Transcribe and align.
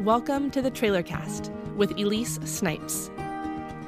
Welcome 0.00 0.50
to 0.50 0.60
the 0.60 0.72
Trailer 0.72 1.04
Cast 1.04 1.52
with 1.76 1.92
Elise 1.92 2.40
Snipes. 2.44 3.12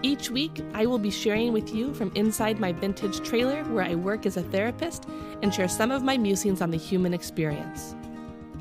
Each 0.02 0.30
week, 0.30 0.62
I 0.72 0.86
will 0.86 1.00
be 1.00 1.10
sharing 1.10 1.52
with 1.52 1.74
you 1.74 1.92
from 1.94 2.12
inside 2.14 2.60
my 2.60 2.70
vintage 2.70 3.26
trailer 3.28 3.64
where 3.64 3.82
I 3.82 3.96
work 3.96 4.24
as 4.24 4.36
a 4.36 4.42
therapist 4.42 5.08
and 5.42 5.52
share 5.52 5.66
some 5.66 5.90
of 5.90 6.04
my 6.04 6.16
musings 6.16 6.60
on 6.62 6.70
the 6.70 6.76
human 6.76 7.12
experience. 7.12 7.96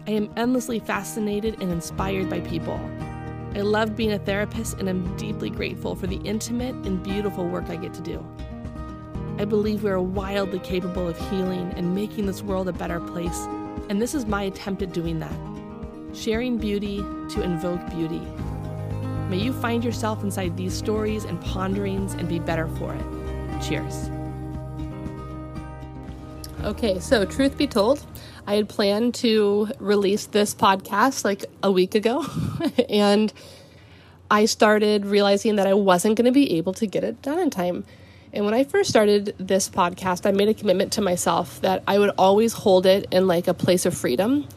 I 0.07 0.11
am 0.11 0.33
endlessly 0.37 0.79
fascinated 0.79 1.61
and 1.61 1.71
inspired 1.71 2.31
by 2.31 2.39
people. 2.39 2.79
I 3.53 3.61
love 3.61 3.95
being 3.95 4.13
a 4.13 4.19
therapist 4.19 4.79
and 4.79 4.89
am 4.89 5.15
deeply 5.17 5.51
grateful 5.51 5.95
for 5.95 6.07
the 6.07 6.21
intimate 6.23 6.73
and 6.87 7.03
beautiful 7.03 7.47
work 7.47 7.69
I 7.69 7.75
get 7.75 7.93
to 7.93 8.01
do. 8.01 8.25
I 9.37 9.45
believe 9.45 9.83
we 9.83 9.91
are 9.91 10.01
wildly 10.01 10.59
capable 10.59 11.07
of 11.07 11.29
healing 11.29 11.71
and 11.75 11.93
making 11.93 12.25
this 12.25 12.41
world 12.41 12.67
a 12.69 12.73
better 12.73 12.99
place, 12.99 13.47
and 13.89 14.01
this 14.01 14.13
is 14.13 14.25
my 14.25 14.43
attempt 14.43 14.81
at 14.81 14.93
doing 14.93 15.19
that 15.19 15.35
sharing 16.13 16.57
beauty 16.57 16.97
to 17.29 17.41
invoke 17.41 17.81
beauty. 17.89 18.21
May 19.29 19.37
you 19.37 19.51
find 19.51 19.83
yourself 19.83 20.23
inside 20.23 20.55
these 20.55 20.73
stories 20.73 21.25
and 21.25 21.41
ponderings 21.41 22.13
and 22.13 22.27
be 22.27 22.39
better 22.39 22.67
for 22.67 22.93
it. 22.93 23.61
Cheers. 23.61 24.09
Okay, 26.63 26.99
so 26.99 27.25
truth 27.25 27.57
be 27.57 27.67
told, 27.67 28.05
I 28.47 28.55
had 28.55 28.69
planned 28.69 29.15
to 29.15 29.69
release 29.79 30.27
this 30.27 30.53
podcast 30.53 31.25
like 31.25 31.45
a 31.61 31.71
week 31.71 31.95
ago, 31.95 32.25
and 32.89 33.33
I 34.31 34.45
started 34.45 35.05
realizing 35.05 35.57
that 35.57 35.67
I 35.67 35.73
wasn't 35.73 36.15
going 36.15 36.25
to 36.25 36.31
be 36.31 36.53
able 36.57 36.73
to 36.73 36.87
get 36.87 37.03
it 37.03 37.21
done 37.21 37.39
in 37.39 37.49
time. 37.49 37.85
And 38.33 38.45
when 38.45 38.55
I 38.55 38.63
first 38.63 38.89
started 38.89 39.35
this 39.37 39.69
podcast, 39.69 40.25
I 40.25 40.31
made 40.31 40.49
a 40.49 40.55
commitment 40.55 40.93
to 40.93 41.01
myself 41.01 41.61
that 41.61 41.83
I 41.87 41.99
would 41.99 42.09
always 42.17 42.51
hold 42.51 42.87
it 42.87 43.07
in 43.11 43.27
like 43.27 43.47
a 43.47 43.53
place 43.53 43.85
of 43.85 43.95
freedom 43.95 44.47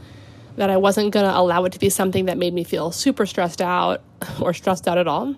that 0.56 0.70
I 0.70 0.78
wasn't 0.78 1.12
going 1.12 1.26
to 1.26 1.36
allow 1.36 1.64
it 1.64 1.74
to 1.74 1.78
be 1.78 1.90
something 1.90 2.24
that 2.24 2.38
made 2.38 2.54
me 2.54 2.64
feel 2.64 2.90
super 2.90 3.26
stressed 3.26 3.60
out 3.60 4.00
or 4.40 4.54
stressed 4.54 4.88
out 4.88 4.96
at 4.96 5.06
all. 5.06 5.34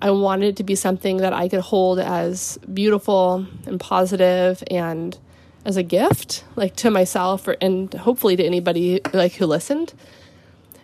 I 0.00 0.12
wanted 0.12 0.50
it 0.50 0.56
to 0.56 0.64
be 0.64 0.76
something 0.76 1.16
that 1.18 1.32
I 1.32 1.48
could 1.48 1.60
hold 1.60 1.98
as 1.98 2.58
beautiful 2.72 3.46
and 3.66 3.80
positive 3.80 4.62
and 4.70 5.18
as 5.64 5.76
a 5.76 5.82
gift, 5.82 6.44
like 6.54 6.76
to 6.76 6.90
myself 6.90 7.48
or, 7.48 7.56
and 7.60 7.92
hopefully 7.94 8.36
to 8.36 8.44
anybody 8.44 9.00
like 9.12 9.32
who 9.32 9.46
listened. 9.46 9.94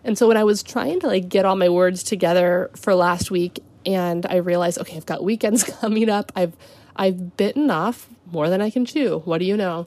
And 0.02 0.18
so 0.18 0.26
when 0.26 0.36
I 0.36 0.44
was 0.44 0.62
trying 0.62 0.98
to 1.00 1.06
like 1.06 1.28
get 1.28 1.44
all 1.44 1.54
my 1.54 1.68
words 1.68 2.02
together 2.02 2.70
for 2.74 2.94
last 2.94 3.30
week 3.30 3.62
and 3.86 4.26
I 4.26 4.36
realized, 4.36 4.78
okay, 4.78 4.96
I've 4.96 5.06
got 5.06 5.22
weekends 5.22 5.62
coming 5.80 6.08
up. 6.08 6.32
I've 6.34 6.56
I've 6.96 7.36
bitten 7.36 7.70
off 7.70 8.08
more 8.30 8.48
than 8.48 8.60
I 8.60 8.70
can 8.70 8.84
chew. 8.84 9.22
What 9.24 9.38
do 9.38 9.44
you 9.44 9.56
know? 9.56 9.86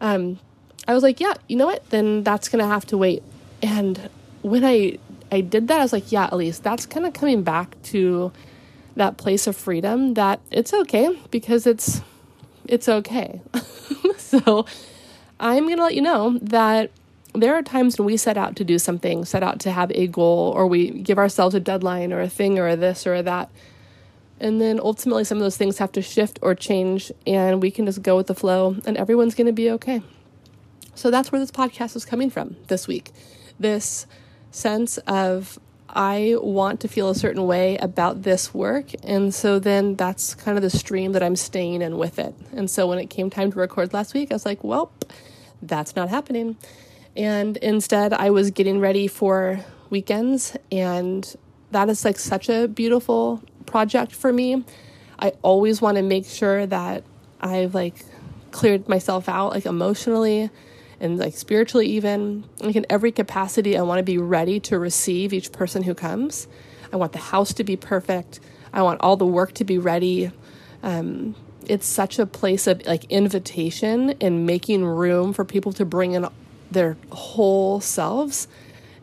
Um, 0.00 0.38
I 0.86 0.94
was 0.94 1.02
like, 1.02 1.20
yeah, 1.20 1.34
you 1.48 1.56
know 1.56 1.66
what? 1.66 1.88
Then 1.90 2.22
that's 2.22 2.48
going 2.48 2.62
to 2.62 2.68
have 2.68 2.84
to 2.86 2.98
wait. 2.98 3.22
And 3.62 4.10
when 4.42 4.64
I 4.64 4.98
I 5.32 5.40
did 5.40 5.68
that, 5.68 5.80
I 5.80 5.82
was 5.82 5.92
like, 5.92 6.12
yeah, 6.12 6.24
at 6.24 6.34
least 6.34 6.62
that's 6.62 6.86
kind 6.86 7.06
of 7.06 7.12
coming 7.12 7.42
back 7.42 7.80
to 7.84 8.32
that 8.96 9.16
place 9.16 9.46
of 9.46 9.56
freedom 9.56 10.14
that 10.14 10.40
it's 10.50 10.72
okay 10.72 11.18
because 11.30 11.66
it's 11.66 12.02
it's 12.66 12.88
okay. 12.88 13.40
so 14.16 14.66
I'm 15.40 15.64
going 15.64 15.76
to 15.76 15.82
let 15.82 15.94
you 15.94 16.02
know 16.02 16.38
that 16.40 16.90
there 17.34 17.54
are 17.54 17.62
times 17.62 17.98
when 17.98 18.06
we 18.06 18.16
set 18.16 18.36
out 18.36 18.56
to 18.56 18.64
do 18.64 18.78
something, 18.78 19.24
set 19.24 19.42
out 19.42 19.58
to 19.60 19.72
have 19.72 19.90
a 19.92 20.06
goal, 20.06 20.52
or 20.54 20.66
we 20.66 20.90
give 20.90 21.18
ourselves 21.18 21.54
a 21.54 21.60
deadline 21.60 22.12
or 22.12 22.20
a 22.20 22.28
thing 22.28 22.58
or 22.58 22.68
a 22.68 22.76
this 22.76 23.06
or 23.06 23.14
a 23.14 23.22
that. 23.22 23.50
And 24.44 24.60
then 24.60 24.78
ultimately, 24.78 25.24
some 25.24 25.38
of 25.38 25.42
those 25.42 25.56
things 25.56 25.78
have 25.78 25.90
to 25.92 26.02
shift 26.02 26.38
or 26.42 26.54
change, 26.54 27.10
and 27.26 27.62
we 27.62 27.70
can 27.70 27.86
just 27.86 28.02
go 28.02 28.14
with 28.14 28.26
the 28.26 28.34
flow, 28.34 28.76
and 28.84 28.94
everyone's 28.98 29.34
going 29.34 29.46
to 29.46 29.54
be 29.54 29.70
okay. 29.70 30.02
So 30.94 31.10
that's 31.10 31.32
where 31.32 31.38
this 31.38 31.50
podcast 31.50 31.96
is 31.96 32.04
coming 32.04 32.28
from 32.28 32.56
this 32.68 32.86
week. 32.86 33.12
This 33.58 34.06
sense 34.50 34.98
of 35.06 35.58
I 35.88 36.36
want 36.42 36.80
to 36.80 36.88
feel 36.88 37.08
a 37.08 37.14
certain 37.14 37.46
way 37.46 37.78
about 37.78 38.22
this 38.24 38.52
work. 38.52 38.90
And 39.02 39.34
so 39.34 39.58
then 39.58 39.94
that's 39.94 40.34
kind 40.34 40.58
of 40.58 40.62
the 40.62 40.68
stream 40.68 41.12
that 41.12 41.22
I'm 41.22 41.36
staying 41.36 41.80
in 41.80 41.96
with 41.96 42.18
it. 42.18 42.34
And 42.52 42.68
so 42.68 42.86
when 42.86 42.98
it 42.98 43.06
came 43.06 43.30
time 43.30 43.50
to 43.50 43.58
record 43.58 43.94
last 43.94 44.12
week, 44.12 44.30
I 44.30 44.34
was 44.34 44.44
like, 44.44 44.62
well, 44.62 44.92
that's 45.62 45.96
not 45.96 46.10
happening. 46.10 46.58
And 47.16 47.56
instead, 47.56 48.12
I 48.12 48.28
was 48.28 48.50
getting 48.50 48.78
ready 48.78 49.08
for 49.08 49.64
weekends. 49.88 50.54
And 50.70 51.34
that 51.70 51.88
is 51.88 52.04
like 52.04 52.18
such 52.18 52.50
a 52.50 52.68
beautiful 52.68 53.42
project 53.66 54.12
for 54.12 54.32
me. 54.32 54.64
I 55.18 55.32
always 55.42 55.80
want 55.80 55.96
to 55.96 56.02
make 56.02 56.26
sure 56.26 56.66
that 56.66 57.04
I've 57.40 57.74
like 57.74 58.04
cleared 58.50 58.88
myself 58.88 59.28
out, 59.28 59.52
like 59.52 59.66
emotionally 59.66 60.50
and 61.00 61.18
like 61.18 61.36
spiritually 61.36 61.86
even. 61.88 62.44
Like 62.60 62.76
in 62.76 62.86
every 62.88 63.12
capacity 63.12 63.76
i 63.76 63.82
want 63.82 63.98
to 63.98 64.04
be 64.04 64.18
ready 64.18 64.60
to 64.60 64.78
receive 64.78 65.32
each 65.32 65.52
person 65.52 65.82
who 65.82 65.94
comes. 65.94 66.46
I 66.92 66.96
want 66.96 67.12
the 67.12 67.18
house 67.18 67.52
to 67.54 67.64
be 67.64 67.76
perfect. 67.76 68.40
I 68.72 68.82
want 68.82 69.00
all 69.00 69.16
the 69.16 69.26
work 69.26 69.52
to 69.54 69.64
be 69.64 69.78
ready. 69.78 70.30
Um, 70.82 71.34
it's 71.66 71.86
such 71.86 72.18
a 72.18 72.26
place 72.26 72.66
of 72.66 72.84
like 72.86 73.04
invitation 73.04 74.14
and 74.20 74.46
making 74.46 74.84
room 74.84 75.32
for 75.32 75.44
people 75.44 75.72
to 75.72 75.84
bring 75.84 76.12
in 76.12 76.28
their 76.70 76.96
whole 77.10 77.80
selves 77.80 78.48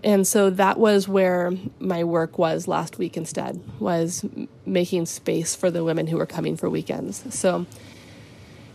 and 0.04 0.28
so 0.28 0.50
that 0.50 0.80
was 0.80 1.08
where 1.08 1.52
my 1.80 2.04
work 2.04 2.38
was 2.38 2.68
last 2.68 2.98
week 2.98 3.16
instead 3.16 3.62
was 3.80 4.26
making 4.66 5.06
space 5.06 5.56
for 5.56 5.70
the 5.70 5.84
women 5.84 6.08
who 6.08 6.18
were 6.18 6.26
coming 6.26 6.58
for 6.58 6.70
weekends 6.70 7.24
so 7.34 7.66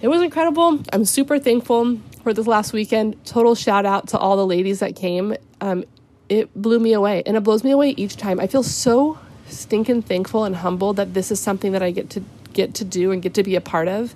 it 0.00 0.08
was 0.08 0.20
incredible. 0.20 0.80
I'm 0.92 1.04
super 1.04 1.38
thankful 1.38 1.98
for 2.22 2.34
this 2.34 2.46
last 2.46 2.72
weekend. 2.72 3.24
Total 3.24 3.54
shout 3.54 3.86
out 3.86 4.08
to 4.08 4.18
all 4.18 4.36
the 4.36 4.46
ladies 4.46 4.80
that 4.80 4.94
came. 4.94 5.34
Um, 5.60 5.84
it 6.28 6.52
blew 6.54 6.78
me 6.78 6.92
away, 6.92 7.22
and 7.24 7.36
it 7.36 7.40
blows 7.40 7.64
me 7.64 7.70
away 7.70 7.90
each 7.90 8.16
time. 8.16 8.38
I 8.38 8.46
feel 8.46 8.62
so 8.62 9.18
stinking 9.48 10.02
thankful 10.02 10.44
and 10.44 10.56
humbled 10.56 10.96
that 10.96 11.14
this 11.14 11.30
is 11.30 11.40
something 11.40 11.72
that 11.72 11.82
I 11.82 11.92
get 11.92 12.10
to 12.10 12.22
get 12.52 12.74
to 12.74 12.84
do 12.84 13.10
and 13.10 13.22
get 13.22 13.34
to 13.34 13.42
be 13.42 13.56
a 13.56 13.60
part 13.60 13.88
of. 13.88 14.14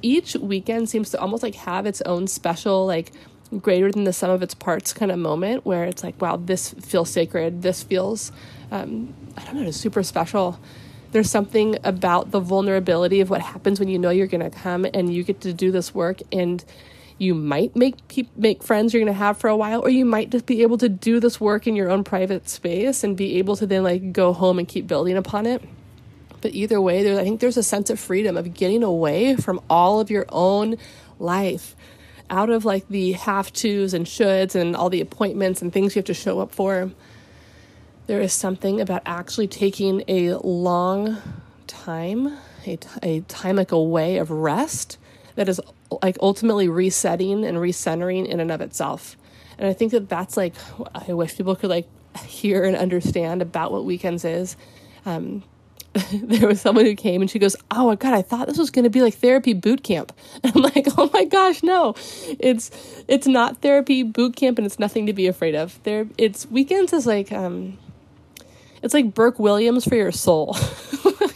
Each 0.00 0.34
weekend 0.34 0.88
seems 0.88 1.10
to 1.10 1.20
almost 1.20 1.42
like 1.42 1.54
have 1.54 1.86
its 1.86 2.00
own 2.02 2.26
special, 2.26 2.84
like 2.84 3.12
greater 3.60 3.90
than 3.90 4.04
the 4.04 4.12
sum 4.12 4.30
of 4.30 4.42
its 4.42 4.54
parts 4.54 4.92
kind 4.92 5.10
of 5.10 5.18
moment 5.18 5.64
where 5.64 5.84
it's 5.84 6.02
like, 6.02 6.20
wow, 6.20 6.36
this 6.36 6.70
feels 6.70 7.10
sacred. 7.10 7.62
This 7.62 7.82
feels, 7.82 8.32
um, 8.70 9.14
I 9.36 9.44
don't 9.44 9.62
know, 9.62 9.70
super 9.70 10.02
special. 10.02 10.58
There's 11.12 11.30
something 11.30 11.76
about 11.84 12.30
the 12.30 12.40
vulnerability 12.40 13.20
of 13.20 13.28
what 13.28 13.42
happens 13.42 13.78
when 13.78 13.88
you 13.88 13.98
know 13.98 14.10
you're 14.10 14.26
going 14.26 14.48
to 14.48 14.50
come 14.50 14.86
and 14.94 15.12
you 15.12 15.22
get 15.22 15.42
to 15.42 15.52
do 15.52 15.70
this 15.70 15.94
work 15.94 16.20
and 16.32 16.64
you 17.18 17.34
might 17.34 17.76
make 17.76 17.96
make 18.36 18.62
friends 18.62 18.92
you're 18.92 19.02
going 19.02 19.12
to 19.12 19.18
have 19.18 19.36
for 19.36 19.48
a 19.48 19.56
while 19.56 19.80
or 19.80 19.90
you 19.90 20.04
might 20.04 20.30
just 20.30 20.46
be 20.46 20.62
able 20.62 20.78
to 20.78 20.88
do 20.88 21.20
this 21.20 21.40
work 21.40 21.66
in 21.66 21.76
your 21.76 21.90
own 21.90 22.02
private 22.02 22.48
space 22.48 23.04
and 23.04 23.16
be 23.16 23.38
able 23.38 23.54
to 23.54 23.66
then 23.66 23.82
like 23.84 24.12
go 24.12 24.32
home 24.32 24.58
and 24.58 24.66
keep 24.66 24.86
building 24.86 25.16
upon 25.16 25.46
it. 25.46 25.62
But 26.40 26.54
either 26.54 26.80
way 26.80 27.04
there 27.04 27.20
i 27.20 27.22
think 27.22 27.40
there's 27.40 27.58
a 27.58 27.62
sense 27.62 27.90
of 27.90 28.00
freedom 28.00 28.36
of 28.36 28.54
getting 28.54 28.82
away 28.82 29.36
from 29.36 29.60
all 29.70 30.00
of 30.00 30.10
your 30.10 30.26
own 30.30 30.76
life 31.20 31.76
out 32.32 32.50
of 32.50 32.64
like 32.64 32.88
the 32.88 33.12
have 33.12 33.52
tos 33.52 33.94
and 33.94 34.06
shoulds 34.06 34.56
and 34.56 34.74
all 34.74 34.90
the 34.90 35.00
appointments 35.00 35.62
and 35.62 35.72
things 35.72 35.94
you 35.94 36.00
have 36.00 36.06
to 36.06 36.14
show 36.14 36.40
up 36.40 36.52
for 36.52 36.90
there 38.06 38.20
is 38.20 38.32
something 38.32 38.80
about 38.80 39.02
actually 39.06 39.46
taking 39.46 40.02
a 40.08 40.34
long 40.34 41.18
time, 41.66 42.36
a, 42.66 42.78
a 43.02 43.20
time 43.20 43.56
like 43.56 43.72
a 43.72 43.82
way 43.82 44.18
of 44.18 44.30
rest 44.30 44.98
that 45.36 45.48
is 45.48 45.60
like 46.02 46.16
ultimately 46.20 46.68
resetting 46.68 47.44
and 47.44 47.58
recentering 47.58 48.26
in 48.26 48.40
and 48.40 48.50
of 48.50 48.60
itself. 48.60 49.16
And 49.58 49.68
I 49.68 49.72
think 49.72 49.92
that 49.92 50.08
that's 50.08 50.36
like, 50.36 50.54
I 50.94 51.12
wish 51.12 51.36
people 51.36 51.54
could 51.54 51.70
like 51.70 51.88
hear 52.26 52.64
and 52.64 52.76
understand 52.76 53.40
about 53.40 53.72
what 53.72 53.84
weekends 53.84 54.24
is. 54.24 54.56
Um, 55.06 55.42
there 56.12 56.48
was 56.48 56.60
someone 56.60 56.86
who 56.86 56.94
came 56.94 57.20
and 57.20 57.30
she 57.30 57.38
goes, 57.38 57.54
"Oh 57.70 57.86
my 57.86 57.96
god, 57.96 58.14
I 58.14 58.22
thought 58.22 58.46
this 58.46 58.58
was 58.58 58.70
going 58.70 58.84
to 58.84 58.90
be 58.90 59.02
like 59.02 59.14
therapy 59.14 59.52
boot 59.52 59.82
camp." 59.82 60.12
And 60.42 60.52
I'm 60.56 60.62
like, 60.62 60.86
"Oh 60.96 61.10
my 61.12 61.24
gosh, 61.24 61.62
no. 61.62 61.94
It's 62.38 62.70
it's 63.08 63.26
not 63.26 63.58
therapy 63.58 64.02
boot 64.02 64.36
camp 64.36 64.58
and 64.58 64.66
it's 64.66 64.78
nothing 64.78 65.06
to 65.06 65.12
be 65.12 65.26
afraid 65.26 65.54
of. 65.54 65.82
There 65.82 66.06
it's 66.16 66.46
weekends 66.46 66.92
is 66.92 67.06
like 67.06 67.30
um 67.32 67.78
it's 68.82 68.94
like 68.94 69.14
Burke 69.14 69.38
Williams 69.38 69.86
for 69.86 69.94
your 69.94 70.12
soul. 70.12 70.56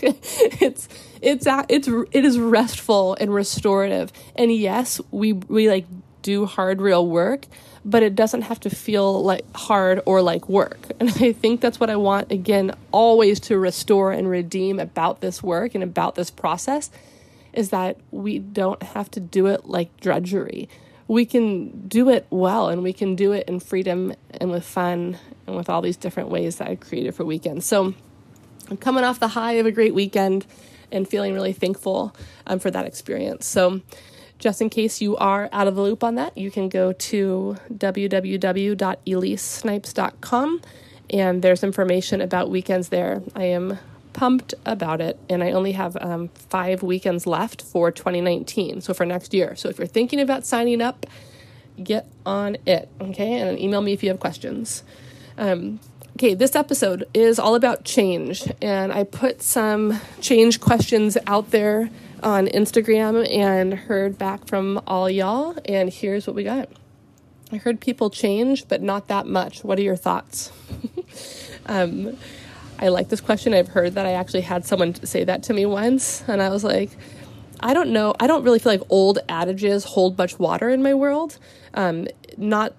it's 0.02 0.88
it's 1.20 1.46
it's 1.68 1.88
it 2.12 2.24
is 2.24 2.38
restful 2.38 3.16
and 3.20 3.32
restorative. 3.32 4.12
And 4.34 4.52
yes, 4.52 5.00
we 5.10 5.34
we 5.34 5.68
like 5.68 5.86
do 6.22 6.46
hard 6.46 6.80
real 6.80 7.06
work, 7.06 7.46
but 7.86 8.02
it 8.02 8.14
doesn't 8.14 8.42
have 8.42 8.60
to 8.60 8.68
feel 8.68 9.22
like 9.22 9.44
hard 9.56 10.02
or 10.04 10.20
like 10.20 10.48
work. 10.48 10.78
And 11.00 11.08
I 11.08 11.32
think 11.32 11.60
that's 11.60 11.80
what 11.80 11.88
I 11.88 11.96
want 11.96 12.30
again 12.30 12.74
always 12.92 13.40
to 13.40 13.58
restore 13.58 14.12
and 14.12 14.28
redeem 14.28 14.78
about 14.78 15.20
this 15.20 15.42
work 15.42 15.74
and 15.74 15.82
about 15.82 16.14
this 16.14 16.30
process 16.30 16.90
is 17.52 17.70
that 17.70 17.96
we 18.10 18.38
don't 18.38 18.82
have 18.82 19.10
to 19.12 19.20
do 19.20 19.46
it 19.46 19.66
like 19.66 19.98
drudgery 20.00 20.68
we 21.08 21.24
can 21.24 21.86
do 21.86 22.08
it 22.08 22.26
well 22.30 22.68
and 22.68 22.82
we 22.82 22.92
can 22.92 23.14
do 23.14 23.32
it 23.32 23.48
in 23.48 23.60
freedom 23.60 24.12
and 24.32 24.50
with 24.50 24.64
fun 24.64 25.18
and 25.46 25.56
with 25.56 25.68
all 25.68 25.80
these 25.80 25.96
different 25.96 26.28
ways 26.28 26.56
that 26.56 26.68
I 26.68 26.74
created 26.76 27.14
for 27.14 27.24
weekends. 27.24 27.64
So 27.64 27.94
I'm 28.68 28.76
coming 28.76 29.04
off 29.04 29.20
the 29.20 29.28
high 29.28 29.52
of 29.52 29.66
a 29.66 29.70
great 29.70 29.94
weekend 29.94 30.46
and 30.90 31.08
feeling 31.08 31.34
really 31.34 31.52
thankful 31.52 32.14
um, 32.46 32.58
for 32.58 32.70
that 32.70 32.86
experience. 32.86 33.46
So 33.46 33.80
just 34.38 34.60
in 34.60 34.70
case 34.70 35.00
you 35.00 35.16
are 35.16 35.48
out 35.52 35.66
of 35.66 35.74
the 35.74 35.82
loop 35.82 36.04
on 36.04 36.14
that, 36.16 36.36
you 36.36 36.50
can 36.50 36.68
go 36.68 36.92
to 36.92 37.56
www.elisesnipes.com 37.72 40.60
and 41.10 41.42
there's 41.42 41.62
information 41.62 42.20
about 42.20 42.50
weekends 42.50 42.88
there. 42.88 43.22
I 43.34 43.44
am 43.44 43.78
pumped 44.12 44.54
about 44.64 45.00
it, 45.00 45.18
and 45.28 45.44
I 45.44 45.52
only 45.52 45.72
have 45.72 45.96
um, 46.00 46.28
five 46.28 46.82
weekends 46.82 47.26
left 47.26 47.62
for 47.62 47.90
2019, 47.90 48.80
so 48.80 48.94
for 48.94 49.04
next 49.04 49.34
year. 49.34 49.54
So 49.56 49.68
if 49.68 49.78
you're 49.78 49.86
thinking 49.86 50.20
about 50.20 50.46
signing 50.46 50.80
up, 50.80 51.06
get 51.82 52.08
on 52.24 52.56
it, 52.66 52.88
okay? 53.00 53.34
And 53.34 53.60
email 53.60 53.82
me 53.82 53.92
if 53.92 54.02
you 54.02 54.08
have 54.08 54.18
questions. 54.18 54.82
Um, 55.36 55.80
okay, 56.16 56.34
this 56.34 56.56
episode 56.56 57.04
is 57.12 57.38
all 57.38 57.54
about 57.54 57.84
change, 57.84 58.50
and 58.62 58.90
I 58.90 59.04
put 59.04 59.42
some 59.42 60.00
change 60.20 60.60
questions 60.60 61.18
out 61.26 61.50
there 61.50 61.90
on 62.22 62.46
Instagram 62.46 63.30
and 63.30 63.74
heard 63.74 64.18
back 64.18 64.46
from 64.46 64.80
all 64.86 65.08
y'all, 65.08 65.56
and 65.64 65.90
here's 65.90 66.26
what 66.26 66.34
we 66.34 66.44
got. 66.44 66.68
I 67.52 67.56
heard 67.56 67.80
people 67.80 68.10
change, 68.10 68.66
but 68.68 68.82
not 68.82 69.08
that 69.08 69.26
much. 69.26 69.62
What 69.62 69.78
are 69.78 69.82
your 69.82 69.96
thoughts? 69.96 70.50
um, 71.66 72.16
I 72.78 72.88
like 72.88 73.08
this 73.08 73.20
question. 73.20 73.54
I've 73.54 73.68
heard 73.68 73.94
that 73.94 74.06
I 74.06 74.12
actually 74.12 74.40
had 74.42 74.66
someone 74.66 74.94
say 74.94 75.24
that 75.24 75.44
to 75.44 75.54
me 75.54 75.64
once, 75.64 76.24
and 76.26 76.42
I 76.42 76.48
was 76.48 76.64
like, 76.64 76.90
I 77.60 77.72
don't 77.72 77.90
know. 77.90 78.14
I 78.20 78.26
don't 78.26 78.42
really 78.42 78.58
feel 78.58 78.72
like 78.72 78.82
old 78.90 79.18
adages 79.28 79.84
hold 79.84 80.18
much 80.18 80.38
water 80.38 80.68
in 80.68 80.82
my 80.82 80.94
world. 80.94 81.38
Um, 81.74 82.08
not. 82.36 82.74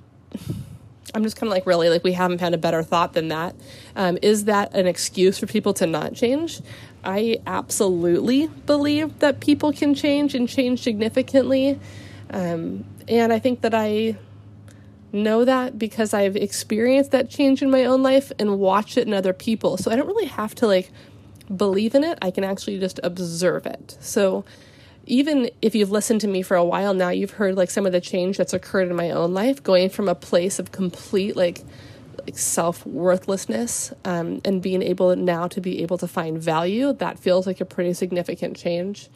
I'm 1.16 1.24
just 1.24 1.38
kind 1.38 1.48
of 1.48 1.54
like, 1.54 1.66
really, 1.66 1.90
like 1.90 2.04
we 2.04 2.12
haven't 2.12 2.40
found 2.40 2.54
a 2.54 2.58
better 2.58 2.84
thought 2.84 3.14
than 3.14 3.30
that. 3.30 3.56
Um, 3.96 4.20
is 4.22 4.46
that 4.46 4.76
an 4.76 4.86
excuse 4.86 5.40
for 5.40 5.48
people 5.48 5.74
to 5.76 5.88
not 5.88 6.14
change? 6.14 6.62
I 7.08 7.38
absolutely 7.48 8.48
believe 8.48 9.20
that 9.20 9.40
people 9.40 9.72
can 9.72 9.96
change 9.96 10.36
and 10.36 10.48
change 10.48 10.82
significantly. 10.82 11.80
Um, 12.30 12.84
and 13.08 13.32
I 13.32 13.40
think 13.40 13.62
that 13.62 13.74
I 13.74 14.18
know 15.14 15.46
that 15.46 15.80
because 15.80 16.14
I've 16.14 16.36
experienced 16.36 17.12
that 17.12 17.30
change 17.30 17.62
in 17.62 17.72
my 17.72 17.86
own 17.86 18.04
life 18.04 18.34
and 18.38 18.60
watched 18.60 18.98
it 18.98 19.08
in 19.08 19.14
other 19.14 19.32
people. 19.32 19.78
So 19.78 19.90
I 19.90 19.96
don't 19.96 20.08
really 20.08 20.26
have 20.26 20.54
to 20.56 20.68
like 20.68 20.92
believe 21.56 21.96
in 21.96 22.04
it. 22.04 22.20
I 22.22 22.30
can 22.30 22.44
actually 22.44 22.78
just 22.78 23.00
observe 23.04 23.66
it. 23.66 23.98
So 24.02 24.44
even 25.06 25.50
if 25.62 25.74
you've 25.76 25.92
listened 25.92 26.20
to 26.22 26.28
me 26.28 26.42
for 26.42 26.58
a 26.58 26.66
while 26.66 26.94
now, 26.94 27.08
you've 27.08 27.32
heard 27.32 27.56
like 27.56 27.70
some 27.70 27.86
of 27.86 27.94
the 27.94 28.02
change 28.02 28.38
that's 28.38 28.54
occurred 28.54 28.90
in 28.90 28.96
my 28.98 29.12
own 29.12 29.34
life, 29.34 29.64
going 29.64 29.90
from 29.90 30.10
a 30.10 30.16
place 30.16 30.60
of 30.60 30.74
complete 30.74 31.38
like 31.38 31.60
like 31.60 31.66
self 32.36 32.86
worthlessness 32.86 33.94
um, 34.06 34.42
and 34.44 34.62
being 34.62 34.82
able 34.82 35.16
now 35.16 35.48
to 35.48 35.62
be 35.62 35.82
able 35.82 35.98
to 36.00 36.08
find 36.08 36.42
value. 36.42 36.94
That 36.94 37.20
feels 37.20 37.48
like 37.48 37.62
a 37.62 37.66
pretty 37.66 37.94
significant 37.94 38.58
change. 38.58 39.10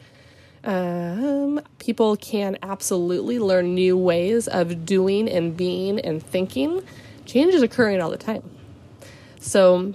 Um, 0.64 1.60
people 1.78 2.16
can 2.16 2.56
absolutely 2.62 3.38
learn 3.38 3.74
new 3.74 3.96
ways 3.96 4.46
of 4.46 4.86
doing 4.86 5.28
and 5.28 5.56
being 5.56 5.98
and 5.98 6.22
thinking. 6.22 6.82
Change 7.26 7.54
is 7.54 7.62
occurring 7.62 8.00
all 8.00 8.10
the 8.10 8.16
time. 8.16 8.48
So 9.40 9.94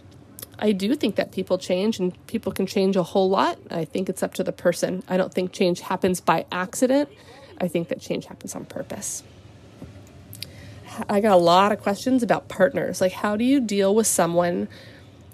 I 0.59 0.71
do 0.71 0.95
think 0.95 1.15
that 1.15 1.31
people 1.31 1.57
change 1.57 1.99
and 1.99 2.27
people 2.27 2.51
can 2.51 2.65
change 2.65 2.95
a 2.95 3.03
whole 3.03 3.29
lot. 3.29 3.59
I 3.71 3.85
think 3.85 4.09
it's 4.09 4.23
up 4.23 4.33
to 4.35 4.43
the 4.43 4.51
person. 4.51 5.03
I 5.07 5.15
don't 5.17 5.33
think 5.33 5.53
change 5.53 5.81
happens 5.81 6.19
by 6.19 6.45
accident. 6.51 7.09
I 7.59 7.67
think 7.67 7.87
that 7.89 8.01
change 8.01 8.25
happens 8.25 8.55
on 8.55 8.65
purpose. 8.65 9.23
I 11.09 11.19
got 11.19 11.33
a 11.33 11.37
lot 11.37 11.71
of 11.71 11.81
questions 11.81 12.23
about 12.23 12.47
partners. 12.47 13.01
Like, 13.01 13.13
how 13.13 13.35
do 13.35 13.43
you 13.43 13.59
deal 13.59 13.93
with 13.93 14.07
someone 14.07 14.67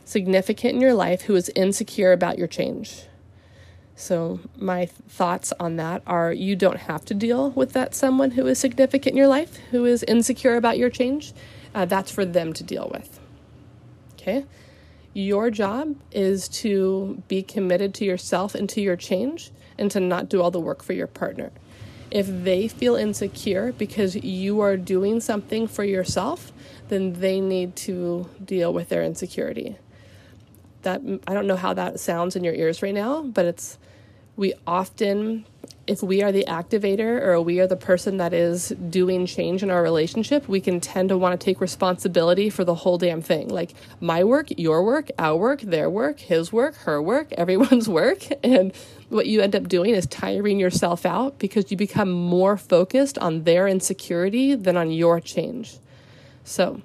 significant 0.06 0.76
in 0.76 0.82
your 0.82 0.94
life 0.94 1.24
who 1.24 1.36
is 1.36 1.50
insecure 1.50 2.12
about 2.12 2.38
your 2.38 2.48
change? 2.48 3.04
So, 3.96 4.40
my 4.58 4.88
thoughts 4.88 5.54
on 5.60 5.76
that 5.76 6.02
are 6.08 6.34
you 6.34 6.56
don't 6.56 6.78
have 6.78 7.06
to 7.06 7.14
deal 7.14 7.52
with 7.52 7.74
that 7.74 7.94
someone 7.94 8.32
who 8.32 8.48
is 8.48 8.60
significant 8.60 9.14
in 9.14 9.18
your 9.18 9.28
life, 9.28 9.58
who 9.72 9.86
is 9.86 10.04
insecure 10.04 10.56
about 10.56 10.78
your 10.78 10.90
change. 10.90 11.34
Uh, 11.76 11.86
that's 11.86 12.12
for 12.12 12.26
them 12.26 12.54
to 12.54 12.64
deal 12.64 12.90
with. 12.92 13.20
Okay? 14.14 14.46
Your 15.14 15.52
job 15.52 15.96
is 16.12 16.48
to 16.50 17.22
be 17.28 17.44
committed 17.44 17.94
to 17.96 18.06
yourself 18.06 18.56
and 18.56 18.68
to 18.70 18.82
your 18.82 18.96
change 18.96 19.52
and 19.78 19.92
to 19.92 20.00
not 20.00 20.28
do 20.28 20.42
all 20.42 20.52
the 20.52 20.60
work 20.60 20.82
for 20.84 20.94
your 20.94 21.08
partner. 21.08 21.52
If 22.14 22.28
they 22.28 22.68
feel 22.68 22.96
insecure 22.96 23.72
because 23.72 24.16
you 24.16 24.60
are 24.60 24.78
doing 24.78 25.20
something 25.20 25.68
for 25.68 25.84
yourself, 25.84 26.54
then 26.90 27.14
they 27.14 27.42
need 27.42 27.76
to 27.78 28.30
deal 28.46 28.72
with 28.72 28.90
their 28.90 29.04
insecurity. 29.04 29.78
That 30.84 31.02
I 31.28 31.34
don't 31.34 31.48
know 31.48 31.56
how 31.56 31.74
that 31.74 32.00
sounds 32.00 32.36
in 32.36 32.44
your 32.44 32.54
ears 32.54 32.84
right 32.84 32.94
now, 32.94 33.24
but 33.24 33.46
it's 33.46 33.80
we 34.36 34.54
often 34.68 35.46
if 35.86 36.02
we 36.02 36.24
are 36.24 36.32
the 36.32 36.46
activator 36.48 37.22
or 37.22 37.42
we 37.42 37.60
are 37.60 37.68
the 37.68 37.76
person 37.76 38.18
that 38.18 38.34
is 38.34 38.70
doing 38.90 39.26
change 39.26 39.64
in 39.64 39.70
our 39.70 39.84
relationship, 39.84 40.48
we 40.48 40.62
can 40.62 40.80
tend 40.80 41.10
to 41.10 41.18
want 41.18 41.40
to 41.40 41.44
take 41.44 41.60
responsibility 41.60 42.50
for 42.50 42.64
the 42.64 42.76
whole 42.76 42.98
damn 42.98 43.22
thing. 43.22 43.50
Like 43.50 43.74
my 44.00 44.24
work, 44.24 44.48
your 44.58 44.84
work, 44.84 45.10
our 45.20 45.36
work, 45.36 45.62
their 45.62 45.90
work, 45.90 46.20
his 46.20 46.54
work, 46.54 46.76
her 46.78 47.02
work, 47.02 47.34
everyone's 47.38 47.90
work. 47.90 48.26
And 48.44 48.74
what 49.10 49.26
you 49.26 49.42
end 49.42 49.56
up 49.56 49.68
doing 49.68 49.94
is 49.94 50.08
tiring 50.08 50.58
yourself 50.58 51.06
out 51.06 51.38
because 51.38 51.70
you 51.70 51.76
become 51.76 52.12
more 52.12 52.56
focused 52.56 53.18
on 53.18 53.44
their 53.44 53.68
insecurity 53.68 54.56
than 54.56 54.78
on 54.78 54.90
your 54.90 55.20
change. 55.20 55.78
So 56.46 56.82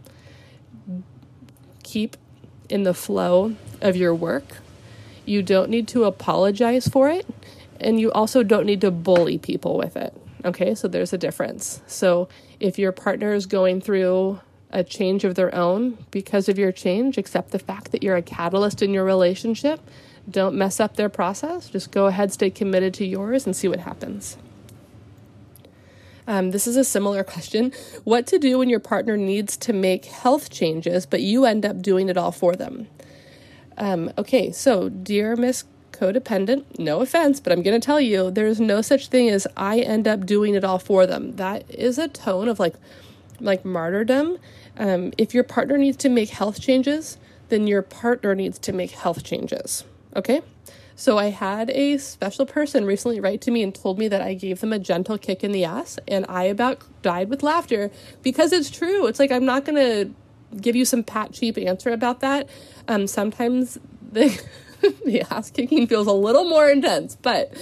keep 1.85 2.17
in 2.69 2.83
the 2.83 2.95
flow 2.95 3.55
of 3.81 3.97
your 3.97 4.15
work. 4.15 4.59
You 5.25 5.43
don't 5.43 5.71
need 5.71 5.87
to 5.89 6.05
apologize 6.05 6.89
for 6.89 7.09
it, 7.09 7.27
and 7.81 8.01
you 8.01 8.11
also 8.13 8.43
don't 8.43 8.67
need 8.67 8.81
to 8.81 8.91
bully 8.91 9.39
people 9.39 9.77
with 9.77 9.97
it. 9.97 10.15
Okay, 10.45 10.75
so 10.75 10.89
there's 10.89 11.13
a 11.13 11.19
difference. 11.19 11.83
So 11.87 12.29
if 12.61 12.79
your 12.79 12.93
partner 12.93 13.33
is 13.33 13.47
going 13.47 13.81
through 13.81 14.41
a 14.71 14.85
change 14.85 15.25
of 15.25 15.35
their 15.35 15.55
own 15.55 15.99
because 16.11 16.49
of 16.49 16.59
your 16.59 16.73
change, 16.73 17.19
accept 17.19 17.51
the 17.51 17.59
fact 17.59 17.93
that 17.93 18.03
you're 18.03 18.17
a 18.17 18.23
catalyst 18.23 18.83
in 18.83 18.93
your 18.93 19.05
relationship. 19.05 19.81
Don't 20.31 20.55
mess 20.55 20.79
up 20.79 20.97
their 20.97 21.09
process. 21.09 21.71
Just 21.71 21.91
go 21.91 22.07
ahead, 22.07 22.33
stay 22.33 22.51
committed 22.51 22.95
to 22.95 23.07
yours, 23.07 23.47
and 23.47 23.57
see 23.57 23.67
what 23.67 23.81
happens. 23.81 24.37
Um, 26.27 26.51
this 26.51 26.67
is 26.67 26.77
a 26.77 26.85
similar 26.85 27.25
question. 27.25 27.73
What 28.05 28.27
to 28.27 28.39
do 28.39 28.59
when 28.59 28.69
your 28.69 28.81
partner 28.81 29.17
needs 29.17 29.57
to 29.57 29.73
make 29.73 30.05
health 30.05 30.51
changes, 30.51 31.07
but 31.07 31.23
you 31.23 31.47
end 31.47 31.65
up 31.65 31.81
doing 31.81 32.11
it 32.11 32.19
all 32.19 32.33
for 32.33 32.55
them? 32.55 32.89
Um, 33.79 34.13
okay, 34.19 34.53
so, 34.53 34.91
dear 34.91 35.37
Miss 35.37 35.65
Codependent, 35.99 36.79
no 36.79 37.01
offense, 37.01 37.41
but 37.41 37.53
I'm 37.53 37.63
going 37.63 37.79
to 37.79 37.85
tell 37.85 38.01
you 38.01 38.31
there's 38.31 38.61
no 38.61 38.83
such 38.83 39.09
thing 39.09 39.29
as 39.29 39.47
I 39.57 39.81
end 39.81 40.07
up 40.07 40.27
doing 40.27 40.55
it 40.55 40.65
all 40.65 40.79
for 40.79 41.07
them. 41.07 41.37
That 41.37 41.69
is 41.71 41.99
a 41.99 42.09
tone 42.09 42.49
of 42.49 42.59
like, 42.59 42.75
like 43.41 43.65
martyrdom. 43.65 44.39
Um, 44.77 45.13
if 45.19 45.35
your 45.35 45.45
partner 45.45 45.77
needs 45.77 45.97
to 45.99 46.09
make 46.09 46.31
health 46.31 46.61
changes, 46.61 47.19
then 47.49 47.67
your 47.67 47.83
partner 47.83 48.35
needs 48.35 48.59
to 48.61 48.73
make 48.73 48.93
health 48.93 49.25
changes. 49.25 49.85
Okay? 50.15 50.43
So 50.95 51.17
I 51.17 51.27
had 51.27 51.71
a 51.71 51.97
special 51.99 52.45
person 52.45 52.85
recently 52.85 53.21
write 53.21 53.41
to 53.43 53.53
me 53.53 53.63
and 53.63 53.73
told 53.73 54.01
me 54.01 54.09
that 54.09 54.21
I 54.21 54.35
gave 54.35 54.61
them 54.61 54.73
a 54.73 54.81
gentle 54.81 55.17
kick 55.17 55.45
in 55.45 55.53
the 55.53 55.65
ass, 55.65 55.97
and 56.09 56.27
I 56.29 56.43
about 56.43 56.83
died 57.03 57.29
with 57.29 57.45
laughter 57.45 57.93
because 58.25 58.53
it's 58.53 58.69
true. 58.69 59.07
It's 59.07 59.21
like 59.21 59.31
I'm 59.31 59.45
not 59.45 59.65
gonna 59.65 60.11
give 60.61 60.75
you 60.75 60.85
some 60.85 61.05
pat 61.05 61.33
cheap 61.33 61.57
answer 61.57 61.91
about 61.91 62.19
that. 62.19 62.49
Um, 62.89 63.07
sometimes 63.07 63.79
the 64.13 64.43
the 65.05 65.25
ass 65.31 65.51
kicking 65.51 65.87
feels 65.87 66.07
a 66.07 66.13
little 66.13 66.45
more 66.45 66.69
intense, 66.69 67.17
but 67.17 67.53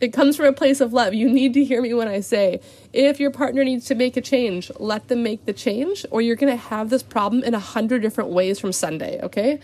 it 0.00 0.12
comes 0.12 0.36
from 0.36 0.46
a 0.46 0.52
place 0.52 0.80
of 0.80 0.92
love. 0.92 1.14
You 1.14 1.28
need 1.28 1.54
to 1.54 1.64
hear 1.64 1.82
me 1.82 1.92
when 1.94 2.08
I 2.08 2.20
say 2.20 2.60
if 2.92 3.18
your 3.18 3.30
partner 3.30 3.64
needs 3.64 3.86
to 3.86 3.94
make 3.94 4.16
a 4.16 4.20
change, 4.20 4.70
let 4.78 5.08
them 5.08 5.22
make 5.22 5.44
the 5.44 5.52
change, 5.52 6.06
or 6.10 6.20
you're 6.20 6.36
gonna 6.36 6.56
have 6.56 6.90
this 6.90 7.02
problem 7.02 7.42
in 7.42 7.54
a 7.54 7.58
hundred 7.58 8.02
different 8.02 8.30
ways 8.30 8.58
from 8.58 8.72
Sunday. 8.72 9.20
Okay? 9.22 9.60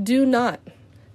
Do 0.00 0.24
not 0.24 0.60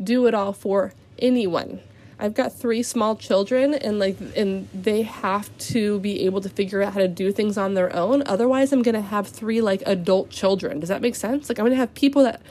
do 0.04 0.28
it 0.28 0.34
all 0.34 0.54
for 0.54 0.94
anyone. 1.20 1.80
I've 2.18 2.34
got 2.34 2.54
three 2.54 2.82
small 2.82 3.16
children 3.16 3.74
and 3.74 4.00
like 4.00 4.18
and 4.36 4.70
they 4.74 5.02
have 5.02 5.56
to 5.58 6.00
be 6.00 6.26
able 6.26 6.42
to 6.42 6.50
figure 6.50 6.82
out 6.82 6.94
how 6.94 7.00
to 7.00 7.08
do 7.08 7.32
things 7.32 7.58
on 7.58 7.74
their 7.74 7.94
own. 7.94 8.24
Otherwise, 8.26 8.72
I'm 8.72 8.82
going 8.82 8.96
to 8.96 9.02
have 9.02 9.28
three 9.28 9.62
like 9.62 9.84
adult 9.86 10.30
children. 10.30 10.80
Does 10.80 10.90
that 10.90 11.02
make 11.02 11.16
sense? 11.16 11.50
Like 11.50 11.60
I'm 11.60 11.64
going 11.66 11.74
to 11.74 11.78
have 11.78 11.94
people 11.94 12.24
that 12.24 12.42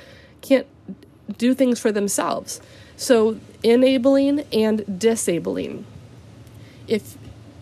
can't 0.42 0.66
do 1.38 1.54
things 1.54 1.78
for 1.78 1.92
themselves. 1.92 2.60
So, 2.96 3.38
enabling 3.62 4.40
and 4.52 4.98
disabling. 5.00 5.86
If 6.86 7.16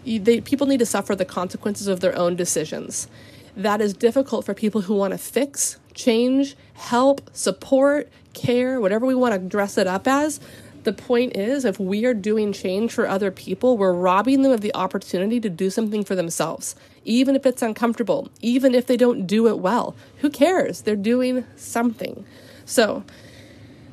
they 0.05 0.41
people 0.41 0.67
need 0.67 0.79
to 0.79 0.87
suffer 0.87 1.15
the 1.15 1.25
consequences 1.25 1.87
of 1.87 2.01
their 2.01 2.17
own 2.17 2.37
decisions. 2.37 3.09
That 3.57 3.81
is 3.81 3.93
difficult 3.93 4.45
for 4.45 4.55
people 4.55 4.83
who 4.83 4.95
want 4.95 5.13
to 5.13 5.19
fix, 5.19 5.79
change, 5.95 6.57
help, 6.75 7.31
support, 7.33 8.11
care, 8.33 8.81
whatever 8.81 9.07
we 9.07 9.15
want 9.15 9.35
to 9.35 9.39
dress 9.39 9.77
it 9.77 9.87
up 9.87 10.09
as. 10.09 10.41
The 10.85 10.93
point 10.93 11.37
is, 11.37 11.65
if 11.65 11.79
we 11.79 12.05
are 12.07 12.15
doing 12.15 12.53
change 12.53 12.93
for 12.93 13.07
other 13.07 13.31
people, 13.31 13.77
we're 13.77 13.93
robbing 13.93 14.43
them 14.43 14.51
of 14.51 14.63
the 14.63 14.75
opportunity 14.75 15.39
to 15.39 15.49
do 15.49 15.71
something 15.71 16.03
for 16.03 16.17
themselves, 16.17 16.75
even 17.05 17.37
if 17.37 17.47
it's 17.47 17.63
uncomfortable, 17.63 18.31
even 18.41 18.75
if 18.75 18.87
they 18.87 18.97
don't 18.97 19.27
do 19.27 19.47
it 19.47 19.61
well. 19.61 19.95
Who 20.19 20.31
cares? 20.31 20.81
They're 20.81 20.97
doing 20.97 21.45
something. 21.55 22.25
So, 22.65 23.05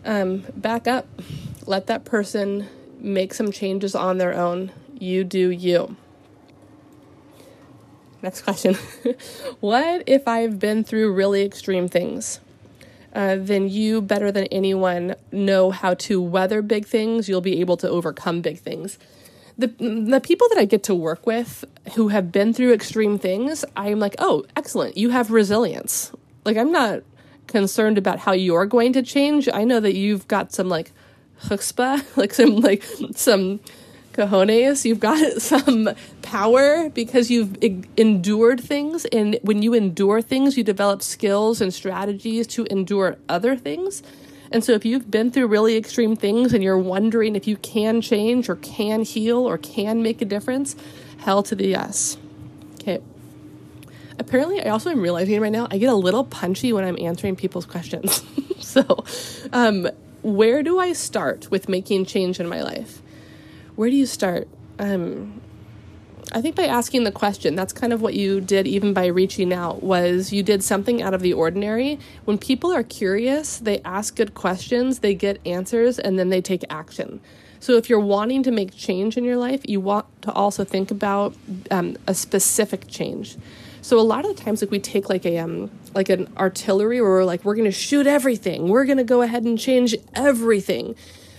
um, 0.10 0.44
back 0.56 0.88
up. 0.88 1.08
Let 1.68 1.86
that 1.88 2.04
person 2.04 2.68
make 3.00 3.34
some 3.34 3.52
changes 3.52 3.94
on 3.94 4.18
their 4.18 4.34
own. 4.34 4.72
You 4.98 5.24
do 5.24 5.50
you. 5.52 5.96
next 8.24 8.42
question. 8.42 8.74
what 9.60 10.04
if 10.08 10.28
I've 10.28 10.60
been 10.60 10.84
through 10.84 11.14
really 11.14 11.44
extreme 11.44 11.88
things? 11.88 12.40
Uh, 13.14 13.38
then 13.40 13.70
you, 13.70 14.02
better 14.02 14.32
than 14.32 14.46
anyone, 14.46 15.16
know 15.32 15.72
how 15.72 15.94
to 15.94 16.22
weather 16.22 16.62
big 16.64 16.86
things. 16.88 17.30
You'll 17.30 17.42
be 17.42 17.60
able 17.60 17.78
to 17.78 17.90
overcome 17.90 18.42
big 18.42 18.60
things. 18.60 18.98
The, 19.58 19.68
the 19.68 20.22
people 20.22 20.48
that 20.50 20.58
I 20.58 20.66
get 20.66 20.84
to 20.84 20.96
work 20.96 21.28
with 21.28 21.66
who 21.96 22.08
have 22.08 22.32
been 22.32 22.54
through 22.54 22.74
extreme 22.74 23.20
things, 23.20 23.64
I'm 23.76 24.00
like, 24.00 24.16
oh, 24.18 24.46
excellent. 24.56 24.98
You 24.98 25.10
have 25.10 25.32
resilience. 25.32 26.12
Like, 26.46 26.58
I'm 26.58 26.72
not 26.72 27.04
concerned 27.50 27.98
about 27.98 28.20
how 28.20 28.32
you're 28.32 28.66
going 28.66 28.94
to 28.94 29.02
change. 29.02 29.50
I 29.52 29.66
know 29.66 29.82
that 29.82 29.96
you've 29.96 30.28
got 30.28 30.54
some 30.54 30.70
like 30.70 30.92
chutzpah, 31.44 32.06
like 32.18 32.34
some 32.34 32.58
like 32.58 32.84
some 33.16 33.60
cojones. 34.14 34.86
You've 34.86 35.00
got 35.00 35.42
some 35.42 35.90
power 36.22 36.90
because 36.90 37.30
you've 37.30 37.58
endured 37.98 38.62
things. 38.62 39.06
And 39.06 39.38
when 39.42 39.62
you 39.62 39.74
endure 39.74 40.22
things, 40.22 40.58
you 40.58 40.64
develop 40.64 41.02
skills 41.02 41.60
and 41.60 41.74
strategies 41.74 42.48
to 42.48 42.66
endure 42.66 43.18
other 43.28 43.56
things. 43.56 44.04
And 44.52 44.64
so 44.64 44.72
if 44.72 44.84
you've 44.84 45.12
been 45.12 45.30
through 45.30 45.48
really 45.48 45.78
extreme 45.78 46.16
things 46.16 46.54
and 46.54 46.64
you're 46.64 46.78
wondering 46.78 47.36
if 47.36 47.48
you 47.48 47.58
can 47.58 48.02
change 48.02 48.50
or 48.50 48.56
can 48.56 49.04
heal 49.04 49.48
or 49.48 49.58
can 49.58 50.02
make 50.02 50.22
a 50.22 50.26
difference, 50.26 50.76
hell 51.20 51.44
to 51.44 51.56
the 51.56 51.68
yes. 51.68 52.18
Okay. 52.76 53.00
Apparently, 54.20 54.62
I 54.62 54.70
also 54.70 54.90
am 54.90 55.02
realizing 55.02 55.40
right 55.40 55.52
now 55.52 55.68
I 55.72 55.78
get 55.78 55.90
a 55.90 55.96
little 55.96 56.26
punchy 56.26 56.74
when 56.74 56.84
I'm 56.84 56.98
answering 57.00 57.36
people's 57.36 57.66
questions. 57.66 58.22
so, 58.60 59.06
um, 59.54 59.90
where 60.22 60.62
do 60.62 60.78
I 60.78 60.94
start 60.94 61.50
with 61.50 61.70
making 61.70 62.06
change 62.06 62.40
in 62.40 62.48
my 62.48 62.62
life? 62.62 63.02
Where 63.76 63.90
do 63.90 63.96
you 63.96 64.06
start? 64.06 64.50
Um, 64.78 65.42
I 66.32 66.42
think 66.42 66.56
by 66.56 66.66
asking 66.66 67.06
the 67.06 67.12
question, 67.12 67.56
that's 67.56 67.74
kind 67.74 67.92
of 67.92 68.02
what 68.02 68.14
you 68.14 68.40
did 68.40 68.68
even 68.68 68.94
by 68.94 69.08
reaching 69.08 69.52
out 69.52 69.82
was 69.82 70.32
you 70.32 70.44
did 70.44 70.64
something 70.64 71.02
out 71.02 71.14
of 71.14 71.22
the 71.22 71.34
ordinary. 71.34 71.98
When 72.26 72.38
people 72.38 72.72
are 72.72 72.84
curious, 72.84 73.58
they 73.58 73.80
ask 73.80 74.16
good 74.16 74.36
questions, 74.36 75.00
they 75.00 75.16
get 75.16 75.40
answers, 75.46 75.98
and 75.98 76.20
then 76.20 76.30
they 76.30 76.42
take 76.42 76.64
action. 76.70 77.20
So 77.60 77.74
if 77.78 77.90
you're 77.90 78.00
wanting 78.00 78.44
to 78.44 78.52
make 78.52 78.76
change 78.76 79.18
in 79.18 79.24
your 79.24 79.38
life, 79.38 79.62
you 79.68 79.80
want 79.80 80.06
to 80.22 80.32
also 80.34 80.64
think 80.64 80.92
about 80.92 81.36
um, 81.72 81.98
a 82.06 82.14
specific 82.14 82.88
change. 82.88 83.38
So 83.90 84.00
a 84.00 84.02
lot 84.02 84.24
of 84.24 84.38
the 84.38 84.44
times, 84.44 84.62
like 84.62 84.70
we 84.70 84.78
take 84.78 85.10
like 85.10 85.26
a 85.26 85.40
um 85.40 85.72
like 85.96 86.10
an 86.10 86.32
artillery, 86.38 87.02
where 87.02 87.10
we're 87.10 87.24
like 87.24 87.44
we're 87.44 87.56
going 87.56 87.66
to 87.66 87.72
shoot 87.72 88.06
everything, 88.06 88.68
we're 88.68 88.86
going 88.86 89.00
to 89.00 89.04
go 89.04 89.24
ahead 89.24 89.46
and 89.46 89.58
change 89.58 89.96
everything. 90.14 90.96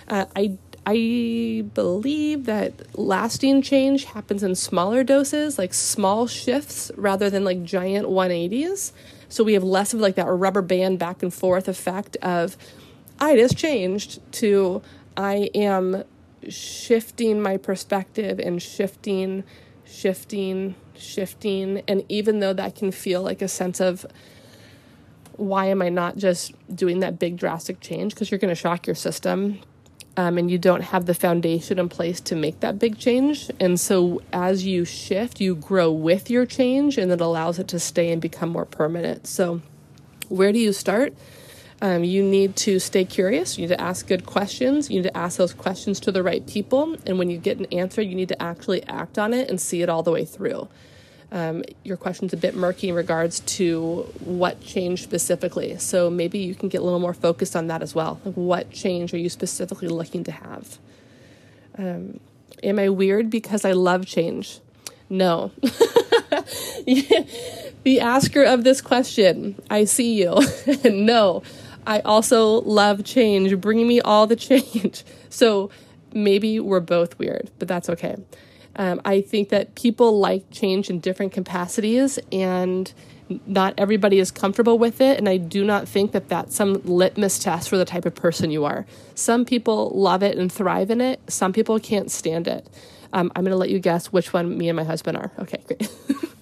Uh, 0.08 0.24
I 0.34 0.58
I 0.84 1.64
believe 1.74 2.46
that 2.46 2.98
lasting 2.98 3.62
change 3.62 4.02
happens 4.02 4.42
in 4.42 4.56
smaller 4.56 5.04
doses, 5.04 5.58
like 5.58 5.72
small 5.72 6.26
shifts 6.26 6.90
rather 6.96 7.30
than 7.30 7.44
like 7.44 7.62
giant 7.62 8.08
180s. 8.08 8.90
So 9.28 9.44
we 9.44 9.52
have 9.52 9.62
less 9.62 9.94
of 9.94 10.00
like 10.00 10.16
that 10.16 10.26
rubber 10.26 10.62
band 10.62 10.98
back 10.98 11.22
and 11.22 11.32
forth 11.32 11.68
effect 11.68 12.16
of 12.16 12.56
I 13.20 13.36
just 13.36 13.56
changed 13.56 14.18
to 14.40 14.82
I 15.16 15.50
am 15.54 16.02
shifting 16.48 17.40
my 17.40 17.58
perspective 17.58 18.40
and 18.40 18.60
shifting, 18.60 19.44
shifting, 19.90 20.74
shifting. 20.96 21.82
And 21.88 22.04
even 22.08 22.40
though 22.40 22.52
that 22.52 22.74
can 22.74 22.92
feel 22.92 23.22
like 23.22 23.42
a 23.42 23.48
sense 23.48 23.80
of 23.80 24.06
why 25.36 25.66
am 25.66 25.82
I 25.82 25.88
not 25.88 26.16
just 26.16 26.52
doing 26.74 27.00
that 27.00 27.18
big 27.18 27.36
drastic 27.36 27.80
change? 27.80 28.14
Because 28.14 28.30
you're 28.30 28.38
going 28.38 28.50
to 28.50 28.54
shock 28.54 28.86
your 28.86 28.94
system 28.94 29.60
um, 30.16 30.36
and 30.36 30.50
you 30.50 30.58
don't 30.58 30.82
have 30.82 31.06
the 31.06 31.14
foundation 31.14 31.78
in 31.78 31.88
place 31.88 32.20
to 32.22 32.36
make 32.36 32.60
that 32.60 32.78
big 32.78 32.98
change. 32.98 33.50
And 33.58 33.80
so 33.80 34.20
as 34.32 34.66
you 34.66 34.84
shift, 34.84 35.40
you 35.40 35.54
grow 35.54 35.90
with 35.90 36.28
your 36.30 36.44
change 36.44 36.98
and 36.98 37.10
it 37.10 37.20
allows 37.20 37.58
it 37.58 37.68
to 37.68 37.78
stay 37.78 38.12
and 38.12 38.20
become 38.20 38.50
more 38.50 38.66
permanent. 38.66 39.26
So, 39.26 39.62
where 40.28 40.52
do 40.52 40.58
you 40.58 40.72
start? 40.72 41.14
Um, 41.82 42.04
you 42.04 42.22
need 42.22 42.56
to 42.56 42.78
stay 42.78 43.04
curious. 43.06 43.56
You 43.56 43.62
need 43.62 43.74
to 43.74 43.80
ask 43.80 44.06
good 44.06 44.26
questions. 44.26 44.90
You 44.90 44.96
need 44.96 45.08
to 45.08 45.16
ask 45.16 45.38
those 45.38 45.54
questions 45.54 45.98
to 46.00 46.12
the 46.12 46.22
right 46.22 46.46
people. 46.46 46.96
And 47.06 47.18
when 47.18 47.30
you 47.30 47.38
get 47.38 47.58
an 47.58 47.66
answer, 47.72 48.02
you 48.02 48.14
need 48.14 48.28
to 48.28 48.42
actually 48.42 48.82
act 48.86 49.18
on 49.18 49.32
it 49.32 49.48
and 49.48 49.60
see 49.60 49.80
it 49.80 49.88
all 49.88 50.02
the 50.02 50.10
way 50.10 50.24
through 50.24 50.68
um, 51.32 51.62
your 51.84 51.96
question's 51.96 52.32
a 52.32 52.36
bit 52.36 52.54
murky 52.56 52.88
in 52.88 52.94
regards 52.94 53.40
to 53.40 54.02
what 54.24 54.60
changed 54.60 55.02
specifically. 55.04 55.78
So 55.78 56.10
maybe 56.10 56.38
you 56.38 56.54
can 56.54 56.68
get 56.68 56.80
a 56.80 56.84
little 56.84 56.98
more 56.98 57.14
focused 57.14 57.54
on 57.54 57.68
that 57.68 57.82
as 57.82 57.94
well. 57.94 58.20
Like 58.24 58.34
what 58.34 58.70
change 58.70 59.14
are 59.14 59.18
you 59.18 59.28
specifically 59.28 59.88
looking 59.88 60.24
to 60.24 60.32
have? 60.32 60.78
Um, 61.78 62.18
am 62.62 62.78
I 62.78 62.88
weird 62.88 63.30
because 63.30 63.64
I 63.64 63.72
love 63.72 64.06
change? 64.06 64.58
No. 65.08 65.52
the 67.84 68.00
asker 68.00 68.42
of 68.42 68.64
this 68.64 68.80
question, 68.80 69.60
I 69.70 69.84
see 69.84 70.20
you. 70.20 70.40
no, 70.84 71.42
I 71.90 71.98
also 72.04 72.60
love 72.60 73.02
change. 73.02 73.60
Bring 73.60 73.86
me 73.86 74.00
all 74.00 74.28
the 74.28 74.36
change. 74.48 75.04
So 75.28 75.70
maybe 76.14 76.60
we're 76.60 76.78
both 76.78 77.18
weird, 77.18 77.50
but 77.58 77.66
that's 77.66 77.90
okay. 77.90 78.16
Um, 78.76 79.00
I 79.04 79.20
think 79.20 79.48
that 79.48 79.74
people 79.74 80.20
like 80.20 80.48
change 80.52 80.88
in 80.88 81.00
different 81.00 81.32
capacities, 81.32 82.20
and 82.30 82.92
not 83.44 83.74
everybody 83.76 84.20
is 84.20 84.30
comfortable 84.30 84.78
with 84.78 85.00
it. 85.00 85.18
And 85.18 85.28
I 85.28 85.36
do 85.36 85.64
not 85.64 85.88
think 85.88 86.12
that 86.12 86.28
that's 86.28 86.54
some 86.54 86.74
litmus 86.84 87.40
test 87.40 87.68
for 87.68 87.76
the 87.76 87.84
type 87.84 88.06
of 88.06 88.14
person 88.14 88.52
you 88.52 88.64
are. 88.64 88.86
Some 89.16 89.44
people 89.44 89.90
love 89.92 90.22
it 90.22 90.38
and 90.38 90.50
thrive 90.50 90.90
in 90.90 91.00
it, 91.00 91.20
some 91.28 91.52
people 91.52 91.80
can't 91.80 92.10
stand 92.10 92.46
it. 92.46 92.68
Um, 93.12 93.32
I'm 93.34 93.42
going 93.42 93.50
to 93.50 93.58
let 93.58 93.70
you 93.70 93.80
guess 93.80 94.12
which 94.12 94.32
one 94.32 94.56
me 94.56 94.68
and 94.68 94.76
my 94.76 94.84
husband 94.84 95.16
are. 95.16 95.32
Okay, 95.40 95.60
great. 95.66 95.90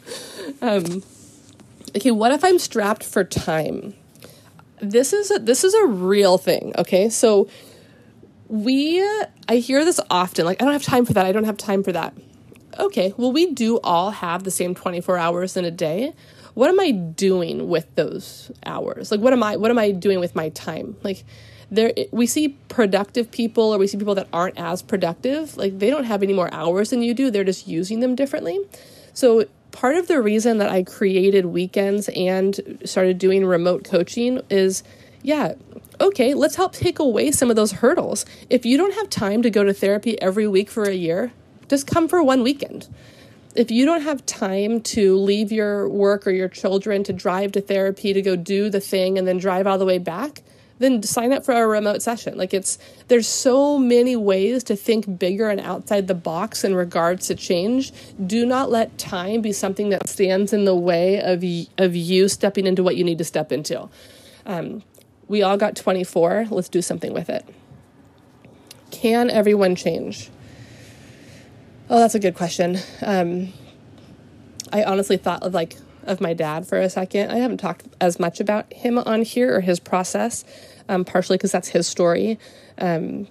um, 0.63 1.03
okay, 1.97 2.11
what 2.11 2.33
if 2.33 2.45
I'm 2.45 2.59
strapped 2.59 3.03
for 3.03 3.25
time? 3.25 3.95
This 4.81 5.13
is 5.13 5.31
a, 5.31 5.39
this 5.39 5.65
is 5.65 5.75
a 5.75 5.87
real 5.87 6.39
thing. 6.39 6.73
Okay, 6.79 7.09
so 7.09 7.49
we 8.49 9.03
I 9.49 9.57
hear 9.57 9.85
this 9.85 10.01
often 10.11 10.45
like 10.45 10.61
I 10.61 10.65
don't 10.65 10.73
have 10.73 10.83
time 10.83 11.05
for 11.05 11.13
that. 11.13 11.27
I 11.27 11.33
don't 11.33 11.45
have 11.45 11.57
time 11.57 11.83
for 11.83 11.93
that. 11.93 12.15
Okay, 12.79 13.13
well 13.17 13.33
we 13.33 13.53
do 13.53 13.79
all 13.85 14.11
have 14.11 14.45
the 14.45 14.51
same 14.51 14.75
24 14.75 15.19
hours 15.19 15.57
in 15.57 15.65
a 15.65 15.71
day. 15.71 16.15
What 16.55 16.71
am 16.71 16.81
I 16.81 16.91
doing 16.91 17.69
with 17.69 17.95
those 17.95 18.51
hours? 18.65 19.11
Like 19.11 19.21
what 19.21 19.33
am 19.33 19.43
I 19.43 19.57
what 19.57 19.71
am 19.71 19.79
I 19.79 19.91
doing 19.91 20.21
with 20.21 20.35
my 20.35 20.49
time? 20.51 20.97
Like 21.03 21.25
there 21.71 21.93
we 22.11 22.27
see 22.27 22.49
productive 22.69 23.31
people 23.31 23.75
or 23.75 23.79
we 23.79 23.87
see 23.87 23.99
people 23.99 24.15
that 24.15 24.29
aren't 24.33 24.59
as 24.59 24.83
productive. 24.83 25.57
Like 25.57 25.79
they 25.79 25.91
don't 25.91 26.05
have 26.05 26.23
any 26.23 26.33
more 26.33 26.53
hours 26.53 26.91
than 26.91 27.03
you 27.03 27.15
do. 27.15 27.31
They're 27.31 27.45
just 27.45 27.69
using 27.69 28.01
them 28.01 28.15
differently. 28.15 28.59
So 29.13 29.45
part 29.79 29.95
of 29.95 30.09
the 30.09 30.21
reason 30.21 30.59
that 30.59 30.69
I 30.69 30.83
created 30.83 31.47
weekends 31.47 32.09
and 32.09 32.81
started 32.85 33.17
doing 33.17 33.47
remote 33.47 33.85
coaching 33.85 34.41
is 34.51 34.83
yeah, 35.23 35.55
okay, 36.01 36.35
let's 36.35 36.57
help 36.57 36.73
take 36.73 36.99
away 36.99 37.31
some 37.31 37.49
of 37.49 37.55
those 37.55 37.71
hurdles. 37.71 38.27
If 38.51 38.67
you 38.67 38.77
don't 38.77 38.95
have 38.95 39.09
time 39.09 39.41
to 39.43 39.51
go 39.51 39.63
to 39.63 39.73
therapy 39.73 40.21
every 40.21 40.49
week 40.49 40.69
for 40.69 40.83
a 40.83 40.95
year, 40.95 41.31
just 41.69 41.87
come 41.87 42.09
for 42.09 42.21
one 42.25 42.43
weekend. 42.43 42.89
If 43.55 43.71
you 43.71 43.87
don't 43.87 44.01
have 44.01 44.27
time 44.27 44.81
to 44.81 45.17
leave 45.17 45.53
your 45.53 45.89
work 45.89 46.27
or 46.27 46.33
your 46.33 46.49
children 46.49 47.05
to 47.05 47.13
drive 47.13 47.53
to 47.53 47.61
therapy 47.61 48.13
to 48.13 48.21
go 48.21 48.35
do 48.35 48.71
the 48.71 48.81
thing 48.81 49.17
and 49.17 49.29
then 49.29 49.39
drive 49.39 49.69
all 49.69 49.79
the 49.79 49.87
way 49.87 49.99
back, 49.99 50.43
then 50.79 51.03
sign 51.03 51.33
up 51.33 51.45
for 51.45 51.53
a 51.53 51.67
remote 51.67 52.03
session. 52.03 52.37
Like 52.37 52.55
it's 52.55 52.79
there's 53.09 53.27
so 53.27 53.79
many 53.79 54.17
ways 54.17 54.65
to 54.65 54.77
think 54.77 55.19
bigger 55.19 55.49
and 55.49 55.61
outside 55.61 56.09
the 56.09 56.15
box 56.15 56.65
in 56.65 56.75
regards 56.75 57.27
to 57.29 57.35
change. 57.35 57.93
Do 58.25 58.47
not 58.47 58.71
let 58.71 58.99
time 58.99 59.43
be 59.43 59.53
something 59.53 59.91
that 59.91 60.09
stands 60.09 60.53
in 60.53 60.65
the 60.65 60.75
way 60.75 61.21
of 61.21 61.45
of 61.79 61.97
you 61.97 62.29
stepping 62.29 62.67
into 62.67 62.83
what 62.83 62.97
you 62.97 63.05
need 63.05 63.19
to 63.19 63.25
step 63.25 63.53
into. 63.53 63.89
Um, 64.47 64.83
we 65.29 65.43
all 65.43 65.57
got 65.57 65.77
24. 65.77 66.47
Let's 66.51 66.69
do 66.69 66.81
something 66.81 67.13
with 67.13 67.29
it. 67.29 67.45
Can 68.91 69.29
everyone 69.31 69.77
change? 69.77 70.31
Oh, 71.91 71.99
that's 71.99 72.15
a 72.15 72.19
good 72.19 72.35
question. 72.35 72.79
Um, 73.03 73.53
I 74.73 74.85
honestly 74.85 75.17
thought 75.17 75.43
of 75.43 75.55
like 75.55 75.77
of 76.09 76.21
my 76.21 76.33
dad 76.33 76.67
for 76.67 76.79
a 76.79 76.91
second. 76.91 77.31
I 77.31 77.37
haven't 77.37 77.59
talked 77.59 77.85
as 78.01 78.19
much 78.19 78.41
about 78.41 78.73
him 78.73 78.99
on 78.99 79.23
here 79.23 79.55
or 79.55 79.61
his 79.61 79.79
process, 79.79 80.45
um, 80.89 81.05
partially 81.05 81.37
because 81.37 81.53
that's 81.53 81.69
his 81.69 81.87
story. 81.87 82.39
Um, 82.79 83.29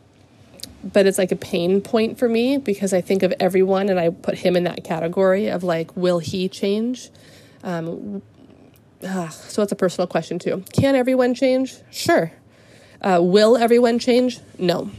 but 0.84 1.06
it's 1.06 1.18
like 1.18 1.32
a 1.32 1.36
pain 1.36 1.82
point 1.82 2.18
for 2.18 2.30
me 2.30 2.58
because 2.58 2.94
I 2.94 3.02
think 3.02 3.24
of 3.24 3.34
everyone 3.40 3.90
and 3.90 4.00
I 4.00 4.10
put 4.10 4.38
him 4.38 4.56
in 4.56 4.64
that 4.66 4.84
category 4.84 5.48
of 5.48 5.64
like, 5.64 5.96
will 5.98 6.20
he 6.20 6.48
change? 6.48 7.10
Um, 7.64 8.22
uh, 9.04 9.30
so 9.30 9.64
it's 9.64 9.72
a 9.72 9.76
personal 9.76 10.08
question 10.08 10.40
too. 10.40 10.64
Can 10.74 10.96
everyone 10.96 11.34
change? 11.34 11.76
Sure. 11.92 12.32
Uh, 13.02 13.20
will 13.22 13.58
everyone 13.58 14.00
change? 14.00 14.40
No. 14.58 14.90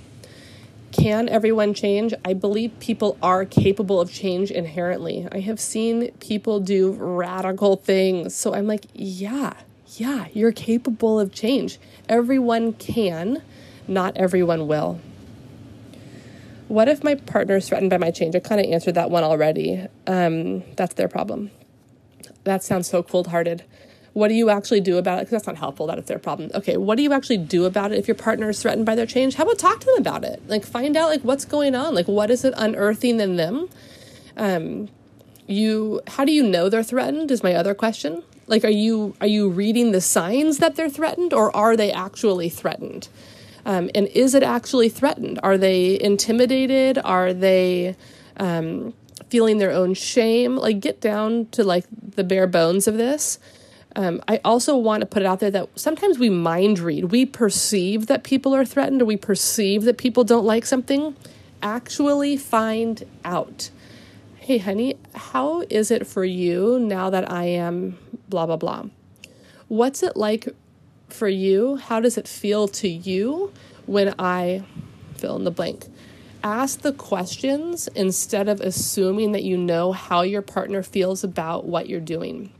Can 0.93 1.29
everyone 1.29 1.75
change? 1.75 2.15
I 2.25 2.33
believe 2.33 2.79
people 2.81 3.19
are 3.23 3.45
capable 3.45 4.01
of 4.01 4.11
change 4.11 4.51
inherently. 4.51 5.29
I 5.31 5.41
have 5.41 5.61
seen 5.61 6.11
people 6.13 6.61
do 6.61 6.93
radical 6.93 7.77
things. 7.77 8.35
So 8.35 8.55
I'm 8.55 8.67
like, 8.67 8.87
yeah, 8.95 9.53
yeah, 9.97 10.27
you're 10.33 10.53
capable 10.53 11.21
of 11.21 11.33
change. 11.33 11.79
Everyone 12.09 12.73
can, 12.73 13.43
not 13.87 14.17
everyone 14.17 14.67
will. 14.67 15.01
What 16.69 16.89
if 16.89 17.03
my 17.05 17.15
partner 17.15 17.57
is 17.57 17.69
threatened 17.69 17.91
by 17.91 17.99
my 17.99 18.11
change? 18.11 18.35
I 18.35 18.41
kind 18.41 18.61
of 18.61 18.71
answered 18.71 18.95
that 18.95 19.11
one 19.11 19.25
already. 19.25 19.87
Um, 20.07 20.63
that's 20.77 20.95
their 20.95 21.09
problem. 21.09 21.51
that 22.45 22.63
sounds 22.63 22.89
so 22.89 23.03
cold 23.03 23.29
hearted. 23.29 23.65
What 24.19 24.29
do 24.29 24.35
you 24.35 24.51
actually 24.51 24.81
do 24.81 24.99
about 24.99 25.19
it? 25.19 25.21
Because 25.23 25.31
that's 25.31 25.47
not 25.47 25.57
helpful. 25.59 25.87
That 25.87 25.97
is 25.99 26.07
their 26.07 26.19
problem. 26.19 26.51
Okay, 26.53 26.77
what 26.77 26.97
do 26.97 27.05
you 27.05 27.13
actually 27.13 27.37
do 27.37 27.67
about 27.67 27.93
it 27.93 27.99
if 27.99 28.09
your 28.09 28.17
partner 28.17 28.49
is 28.49 28.61
threatened 28.61 28.85
by 28.85 28.97
their 28.97 29.07
change? 29.07 29.37
How 29.37 29.45
about 29.45 29.61
talk 29.61 29.79
to 29.79 29.87
them 29.87 29.99
about 29.99 30.25
it? 30.25 30.43
Like 30.49 30.65
find 30.65 30.97
out 30.97 31.09
like 31.09 31.23
what's 31.23 31.45
going 31.45 31.77
on. 31.77 31.95
Like 31.95 32.09
what 32.09 32.29
is 32.29 32.45
it 32.45 32.53
unearthing 32.57 33.21
in 33.21 33.37
them? 33.37 33.69
Um, 34.37 34.89
you 35.47 36.01
how 36.09 36.25
do 36.25 36.33
you 36.33 36.43
know 36.43 36.69
they're 36.69 36.83
threatened? 36.83 37.31
Is 37.31 37.45
my 37.45 37.55
other 37.55 37.75
question. 37.75 38.25
Like 38.49 38.65
are 38.65 38.71
you 38.71 39.15
are 39.21 39.29
you 39.29 39.49
reading 39.49 39.93
the 39.93 40.01
signs 40.01 40.59
that 40.59 40.75
they're 40.75 40.91
threatened, 40.91 41.33
or 41.33 41.55
are 41.57 41.77
they 41.77 41.93
actually 41.93 42.49
threatened? 42.49 43.09
Um, 43.65 43.89
and 43.95 44.09
is 44.09 44.35
it 44.35 44.43
actually 44.43 44.89
threatened? 44.89 45.39
Are 45.45 45.57
they 45.57 46.01
intimidated? 46.01 46.99
Are 47.05 47.33
they 47.33 47.95
um, 48.39 48.95
feeling 49.29 49.59
their 49.59 49.71
own 49.71 49.95
shame? 49.95 50.57
Like 50.57 50.81
get 50.81 51.01
down 51.01 51.47
to 51.53 51.63
like 51.63 51.85
the 52.17 52.25
bare 52.25 52.49
bones 52.49 52.89
of 52.89 52.97
this. 52.97 53.39
Um, 53.99 54.23
I 54.29 54.41
also 54.45 54.77
want 54.77 55.01
to 55.01 55.07
put 55.07 55.23
it 55.23 55.27
out 55.27 55.41
there 55.41 55.51
that 55.51 55.77
sometimes 55.77 56.21
we 56.21 56.31
mind 56.31 56.79
read. 56.79 57.07
We 57.07 57.27
perceive 57.27 58.07
that 58.07 58.23
people 58.23 58.55
are 58.55 58.65
threatened 58.65 59.03
or 59.03 59.05
we 59.05 59.17
perceive 59.17 59.83
that 59.83 59.99
people 59.99 60.23
don't 60.23 60.45
like 60.45 60.67
something. 60.67 61.17
Actually, 61.65 62.37
find 62.37 63.05
out. 63.25 63.71
Hey, 64.37 64.59
honey, 64.59 64.95
how 65.17 65.65
is 65.69 65.91
it 65.91 66.07
for 66.07 66.25
you 66.25 66.79
now 66.79 67.11
that 67.11 67.29
I 67.29 67.47
am 67.47 67.99
blah, 68.29 68.47
blah, 68.47 68.57
blah? 68.57 68.85
What's 69.67 70.05
it 70.05 70.17
like 70.17 70.49
for 71.09 71.29
you? 71.29 71.75
How 71.75 71.99
does 71.99 72.17
it 72.17 72.29
feel 72.29 72.69
to 72.69 72.89
you 72.89 73.53
when 73.87 74.15
I 74.17 74.63
fill 75.17 75.35
in 75.35 75.43
the 75.43 75.51
blank? 75.51 75.87
Ask 76.45 76.83
the 76.83 76.93
questions 76.93 77.89
instead 77.97 78.49
of 78.49 78.61
assuming 78.61 79.33
that 79.33 79.43
you 79.43 79.57
know 79.57 79.91
how 79.91 80.23
your 80.23 80.43
partner 80.43 80.85
feels 80.85 81.25
about 81.25 81.65
what 81.65 81.89
you're 81.89 81.99
doing. 81.99 82.53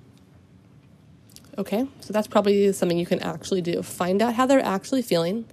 Okay, 1.59 1.89
so 1.99 2.13
that's 2.13 2.29
probably 2.29 2.73
something 2.73 2.97
you 2.97 3.05
can 3.05 3.19
actually 3.19 3.61
do. 3.61 3.83
Find 3.83 4.23
out 4.23 4.35
how 4.35 4.47
they're 4.47 4.65
actually 4.65 5.03
feeling, 5.03 5.45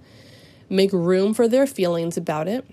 make 0.70 0.92
room 0.92 1.34
for 1.34 1.48
their 1.48 1.66
feelings 1.66 2.16
about 2.16 2.46
it. 2.46 2.64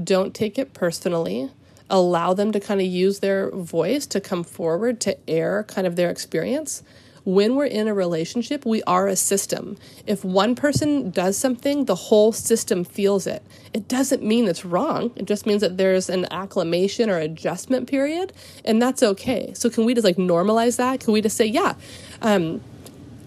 Don't 0.00 0.32
take 0.32 0.60
it 0.60 0.74
personally. 0.74 1.50
Allow 1.90 2.34
them 2.34 2.52
to 2.52 2.60
kind 2.60 2.80
of 2.80 2.86
use 2.86 3.18
their 3.18 3.50
voice 3.50 4.06
to 4.06 4.20
come 4.20 4.44
forward 4.44 5.00
to 5.00 5.18
air 5.28 5.64
kind 5.64 5.88
of 5.88 5.96
their 5.96 6.08
experience. 6.08 6.84
When 7.28 7.56
we're 7.56 7.66
in 7.66 7.88
a 7.88 7.92
relationship, 7.92 8.64
we 8.64 8.82
are 8.84 9.06
a 9.06 9.14
system. 9.14 9.76
If 10.06 10.24
one 10.24 10.54
person 10.54 11.10
does 11.10 11.36
something, 11.36 11.84
the 11.84 11.94
whole 11.94 12.32
system 12.32 12.84
feels 12.84 13.26
it. 13.26 13.42
It 13.74 13.86
doesn't 13.86 14.22
mean 14.22 14.48
it's 14.48 14.64
wrong. 14.64 15.12
It 15.14 15.26
just 15.26 15.44
means 15.44 15.60
that 15.60 15.76
there's 15.76 16.08
an 16.08 16.26
acclimation 16.30 17.10
or 17.10 17.18
adjustment 17.18 17.86
period, 17.86 18.32
and 18.64 18.80
that's 18.80 19.02
okay. 19.02 19.52
So, 19.54 19.68
can 19.68 19.84
we 19.84 19.92
just 19.92 20.06
like 20.06 20.16
normalize 20.16 20.78
that? 20.78 21.00
Can 21.00 21.12
we 21.12 21.20
just 21.20 21.36
say, 21.36 21.44
yeah, 21.44 21.74
um, 22.22 22.62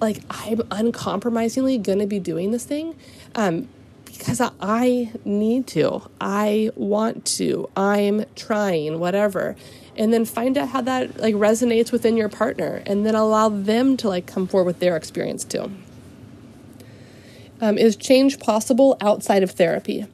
like 0.01 0.23
I'm 0.31 0.63
uncompromisingly 0.71 1.77
gonna 1.77 2.07
be 2.07 2.19
doing 2.19 2.49
this 2.49 2.65
thing 2.65 2.95
um, 3.35 3.67
because 4.05 4.41
I, 4.41 4.49
I 4.59 5.11
need 5.25 5.67
to, 5.67 6.01
I 6.19 6.71
want 6.73 7.25
to, 7.37 7.69
I'm 7.77 8.25
trying, 8.35 8.99
whatever. 8.99 9.55
And 9.97 10.13
then 10.13 10.25
find 10.25 10.57
out 10.57 10.69
how 10.69 10.81
that 10.81 11.19
like 11.19 11.35
resonates 11.35 11.91
within 11.91 12.15
your 12.15 12.29
partner, 12.29 12.81
and 12.85 13.05
then 13.05 13.15
allow 13.15 13.49
them 13.49 13.97
to 13.97 14.07
like 14.07 14.25
come 14.25 14.47
forward 14.47 14.65
with 14.65 14.79
their 14.79 14.95
experience 14.95 15.43
too. 15.43 15.71
Um, 17.59 17.77
is 17.77 17.95
change 17.95 18.39
possible 18.39 18.97
outside 19.01 19.43
of 19.43 19.51
therapy? 19.51 20.05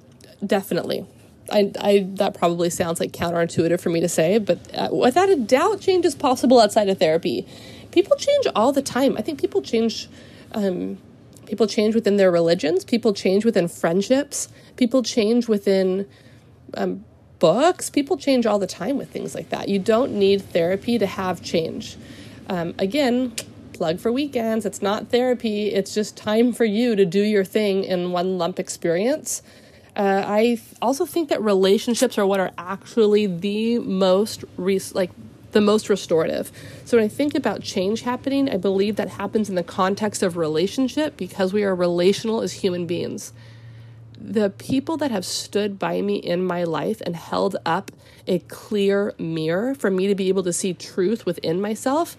Definitely. 0.46 1.06
I, 1.50 1.72
I 1.80 2.08
that 2.16 2.34
probably 2.34 2.70
sounds 2.70 3.00
like 3.00 3.12
counterintuitive 3.12 3.80
for 3.80 3.90
me 3.90 4.02
to 4.02 4.10
say, 4.10 4.38
but 4.38 4.60
uh, 4.76 4.90
without 4.92 5.30
a 5.30 5.36
doubt, 5.36 5.80
change 5.80 6.06
is 6.06 6.16
possible 6.16 6.60
outside 6.60 6.90
of 6.90 6.98
therapy 6.98 7.48
people 7.98 8.16
change 8.16 8.46
all 8.56 8.72
the 8.72 8.82
time. 8.82 9.18
I 9.18 9.22
think 9.22 9.40
people 9.40 9.62
change. 9.62 10.08
Um, 10.54 11.00
people 11.46 11.66
change 11.66 11.96
within 11.96 12.18
their 12.18 12.32
religions. 12.32 12.86
People 12.86 13.12
change 13.14 13.44
within 13.44 13.68
friendships. 13.68 14.50
People 14.76 15.02
change 15.02 15.48
within 15.48 16.08
um, 16.76 17.04
books. 17.40 17.90
People 17.90 18.18
change 18.18 18.46
all 18.46 18.60
the 18.60 18.68
time 18.68 18.98
with 18.98 19.10
things 19.10 19.36
like 19.36 19.50
that. 19.50 19.70
You 19.70 19.80
don't 19.80 20.14
need 20.14 20.42
therapy 20.42 20.98
to 20.98 21.06
have 21.06 21.42
change. 21.42 21.98
Um, 22.50 22.74
again, 22.80 23.34
plug 23.74 24.00
for 24.00 24.12
weekends. 24.12 24.66
It's 24.66 24.82
not 24.82 25.10
therapy. 25.10 25.68
It's 25.68 25.94
just 25.94 26.18
time 26.18 26.52
for 26.54 26.66
you 26.66 26.96
to 26.96 27.06
do 27.06 27.22
your 27.22 27.46
thing 27.46 27.84
in 27.84 28.12
one 28.12 28.38
lump 28.38 28.60
experience. 28.60 29.42
Uh, 29.96 30.24
I 30.26 30.62
also 30.82 31.06
think 31.06 31.30
that 31.30 31.42
relationships 31.42 32.18
are 32.18 32.26
what 32.26 32.40
are 32.40 32.52
actually 32.58 33.26
the 33.26 33.80
most 33.80 34.44
res- 34.56 34.94
like 34.94 35.12
the 35.54 35.62
most 35.62 35.90
restorative. 35.90 36.52
So 36.86 36.98
when 36.98 37.06
I 37.06 37.08
think 37.08 37.34
about 37.34 37.62
change 37.62 38.02
happening, 38.02 38.50
I 38.50 38.58
believe 38.58 38.96
that 38.98 39.10
happens 39.10 39.50
in 39.50 39.56
the 39.56 39.64
context 39.64 40.22
of 40.22 40.38
relationship 40.38 41.18
because 41.18 41.52
we 41.52 41.64
are 41.64 41.74
relational 41.74 42.42
as 42.42 42.54
human 42.54 42.86
beings. 42.86 43.34
The 44.20 44.50
people 44.50 44.98
that 44.98 45.12
have 45.12 45.26
stood 45.26 45.78
by 45.78 46.02
me 46.02 46.16
in 46.16 46.44
my 46.44 46.64
life 46.64 47.02
and 47.06 47.16
held 47.16 47.56
up 47.66 47.92
a 48.28 48.40
clear 48.40 49.14
mirror 49.18 49.76
for 49.76 49.90
me 49.90 50.08
to 50.08 50.16
be 50.16 50.28
able 50.28 50.44
to 50.44 50.54
see 50.54 50.74
truth 50.74 51.26
within 51.26 51.62
myself, 51.62 52.18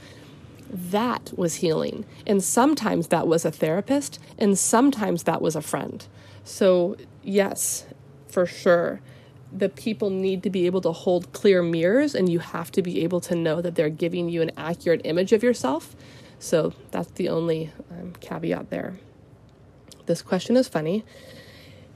that 0.70 1.32
was 1.36 1.56
healing. 1.56 2.04
And 2.26 2.42
sometimes 2.42 3.08
that 3.08 3.26
was 3.26 3.44
a 3.44 3.50
therapist, 3.50 4.18
and 4.38 4.58
sometimes 4.58 5.24
that 5.24 5.42
was 5.42 5.56
a 5.56 5.62
friend. 5.62 6.06
So, 6.44 6.96
yes, 7.22 7.84
for 8.28 8.46
sure 8.46 9.00
the 9.52 9.68
people 9.68 10.10
need 10.10 10.42
to 10.42 10.50
be 10.50 10.66
able 10.66 10.80
to 10.82 10.92
hold 10.92 11.32
clear 11.32 11.62
mirrors 11.62 12.14
and 12.14 12.28
you 12.28 12.38
have 12.38 12.70
to 12.72 12.82
be 12.82 13.02
able 13.02 13.20
to 13.20 13.34
know 13.34 13.60
that 13.60 13.74
they're 13.74 13.88
giving 13.88 14.28
you 14.28 14.42
an 14.42 14.50
accurate 14.56 15.00
image 15.04 15.32
of 15.32 15.42
yourself. 15.42 15.96
So 16.38 16.74
that's 16.90 17.10
the 17.12 17.28
only 17.28 17.72
um, 17.90 18.12
caveat 18.20 18.70
there. 18.70 18.98
This 20.06 20.22
question 20.22 20.56
is 20.56 20.68
funny. 20.68 21.04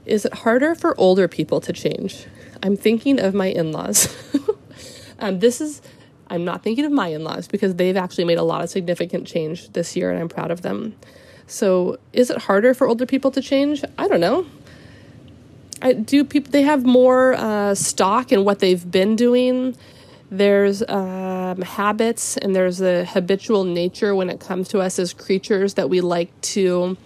Is 0.05 0.25
it 0.25 0.33
harder 0.33 0.75
for 0.75 0.99
older 0.99 1.27
people 1.27 1.61
to 1.61 1.73
change? 1.73 2.25
I'm 2.61 2.75
thinking 2.75 3.19
of 3.19 3.33
my 3.33 3.47
in 3.47 3.71
laws. 3.71 4.13
um, 5.19 5.39
this 5.39 5.61
is, 5.61 5.81
I'm 6.27 6.43
not 6.43 6.63
thinking 6.63 6.85
of 6.85 6.91
my 6.91 7.07
in 7.07 7.23
laws 7.23 7.47
because 7.47 7.75
they've 7.75 7.95
actually 7.97 8.25
made 8.25 8.37
a 8.37 8.43
lot 8.43 8.63
of 8.63 8.69
significant 8.69 9.27
change 9.27 9.69
this 9.69 9.95
year 9.95 10.11
and 10.11 10.19
I'm 10.19 10.29
proud 10.29 10.51
of 10.51 10.61
them. 10.61 10.95
So, 11.47 11.97
is 12.13 12.29
it 12.29 12.37
harder 12.37 12.73
for 12.73 12.87
older 12.87 13.05
people 13.05 13.31
to 13.31 13.41
change? 13.41 13.83
I 13.97 14.07
don't 14.07 14.21
know. 14.21 14.45
I, 15.81 15.93
do 15.93 16.23
people 16.23 16.51
they 16.51 16.61
have 16.61 16.85
more 16.85 17.33
uh, 17.33 17.75
stock 17.75 18.31
in 18.31 18.45
what 18.45 18.59
they've 18.59 18.89
been 18.89 19.17
doing? 19.17 19.75
There's 20.31 20.81
um, 20.87 21.61
habits 21.61 22.37
and 22.37 22.55
there's 22.55 22.81
a 22.81 23.05
habitual 23.05 23.65
nature 23.65 24.15
when 24.15 24.29
it 24.29 24.39
comes 24.39 24.69
to 24.69 24.79
us 24.79 24.97
as 24.97 25.13
creatures 25.13 25.73
that 25.75 25.89
we 25.89 26.01
like 26.01 26.29
to 26.41 26.97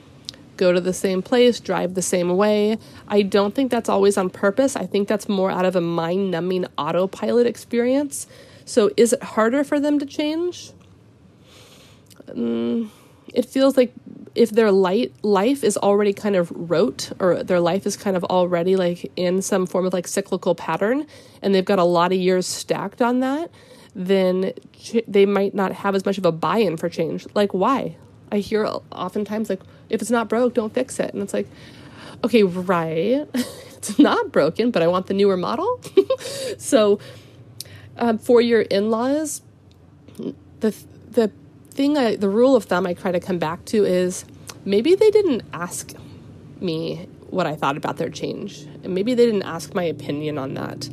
go 0.58 0.74
to 0.74 0.82
the 0.82 0.94
same 0.94 1.22
place, 1.22 1.60
drive 1.60 1.94
the 1.94 2.02
same 2.02 2.36
way. 2.36 2.78
I 3.08 3.22
don't 3.22 3.56
think 3.56 3.72
that's 3.72 3.90
always 3.90 4.18
on 4.18 4.30
purpose. 4.30 4.76
I 4.76 4.86
think 4.86 5.08
that's 5.08 5.30
more 5.30 5.52
out 5.52 5.66
of 5.66 5.76
a 5.76 5.82
mind 5.82 6.32
numbing 6.32 6.66
autopilot 6.78 7.48
experience. 7.48 8.28
So, 8.66 8.92
is 8.98 9.14
it 9.14 9.24
harder 9.24 9.64
for 9.64 9.80
them 9.80 10.00
to 10.00 10.06
change? 10.06 10.72
Um, 12.30 12.92
it 13.34 13.46
feels 13.46 13.78
like 13.78 13.94
if 14.36 14.52
their 14.52 14.72
light 14.72 15.12
life 15.24 15.64
is 15.64 15.78
already 15.78 16.14
kind 16.14 16.36
of 16.36 16.52
rote 16.52 17.12
or 17.20 17.44
their 17.44 17.60
life 17.60 17.86
is 17.86 17.98
kind 17.98 18.16
of 18.16 18.24
already 18.26 18.76
like 18.76 19.12
in 19.16 19.42
some 19.42 19.66
form 19.66 19.86
of 19.86 19.94
like 19.94 20.08
cyclical 20.08 20.54
pattern 20.54 21.06
and 21.42 21.56
they've 21.56 21.66
got 21.66 21.80
a 21.80 21.84
lot 21.84 22.12
of 22.12 22.20
years 22.20 22.46
stacked 22.46 23.02
on 23.02 23.20
that 23.20 23.50
then 23.96 24.54
ch- 24.74 25.04
they 25.08 25.26
might 25.26 25.56
not 25.56 25.72
have 25.72 25.96
as 25.96 26.06
much 26.06 26.20
of 26.20 26.26
a 26.26 26.32
buy-in 26.32 26.78
for 26.78 26.88
change 26.88 27.26
like 27.34 27.54
why 27.54 27.96
i 28.32 28.40
hear 28.40 28.66
oftentimes 28.92 29.50
like 29.50 29.62
if 29.90 30.02
it's 30.02 30.12
not 30.12 30.28
broke 30.30 30.54
don't 30.54 30.74
fix 30.74 31.00
it 31.00 31.14
and 31.14 31.24
it's 31.24 31.34
like 31.34 31.48
okay 32.24 32.44
right 32.44 33.28
it's 33.34 34.00
not 34.00 34.32
broken 34.32 34.72
but 34.72 34.82
i 34.82 34.88
want 34.88 35.08
the 35.08 35.14
newer 35.14 35.38
model 35.38 35.82
so 36.58 37.00
um, 37.98 38.18
for 38.18 38.42
your 38.42 38.62
in-laws 38.62 39.42
the 40.60 40.76
the 41.12 41.32
thing 41.78 41.98
I, 41.98 42.16
the 42.16 42.30
rule 42.30 42.56
of 42.56 42.66
thumb 42.66 42.88
I 42.88 42.94
try 42.94 43.12
to 43.12 43.20
come 43.20 43.38
back 43.38 43.64
to 43.66 43.86
is 43.86 44.26
maybe 44.66 44.96
they 44.96 45.12
didn't 45.12 45.44
ask 45.54 45.94
me 46.60 47.08
what 47.30 47.46
I 47.46 47.56
thought 47.56 47.78
about 47.78 47.98
their 47.98 48.10
change. 48.10 48.64
And 48.84 48.94
maybe 48.94 49.14
they 49.14 49.26
didn't 49.26 49.44
ask 49.44 49.74
my 49.74 49.84
opinion 49.84 50.38
on 50.38 50.56
that. 50.56 50.90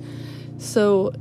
So 0.58 1.14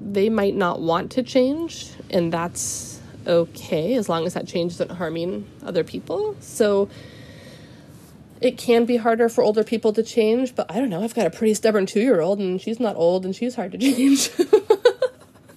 they 0.00 0.28
might 0.28 0.54
not 0.54 0.80
want 0.80 1.12
to 1.12 1.22
change, 1.22 1.90
and 2.10 2.32
that's 2.32 2.89
okay 3.30 3.94
as 3.94 4.08
long 4.08 4.26
as 4.26 4.34
that 4.34 4.46
change 4.46 4.72
isn't 4.72 4.90
harming 4.90 5.46
other 5.62 5.84
people. 5.84 6.36
So 6.40 6.90
it 8.40 8.56
can 8.58 8.84
be 8.86 8.96
harder 8.96 9.28
for 9.28 9.44
older 9.44 9.62
people 9.62 9.92
to 9.92 10.02
change, 10.02 10.54
but 10.56 10.70
I 10.70 10.78
don't 10.78 10.88
know. 10.88 11.02
I've 11.02 11.14
got 11.14 11.26
a 11.26 11.30
pretty 11.30 11.54
stubborn 11.54 11.86
two 11.86 12.00
year 12.00 12.20
old, 12.20 12.38
and 12.38 12.60
she's 12.60 12.80
not 12.80 12.96
old, 12.96 13.24
and 13.24 13.36
she's 13.36 13.54
hard 13.54 13.72
to 13.72 13.78
change. 13.78 14.30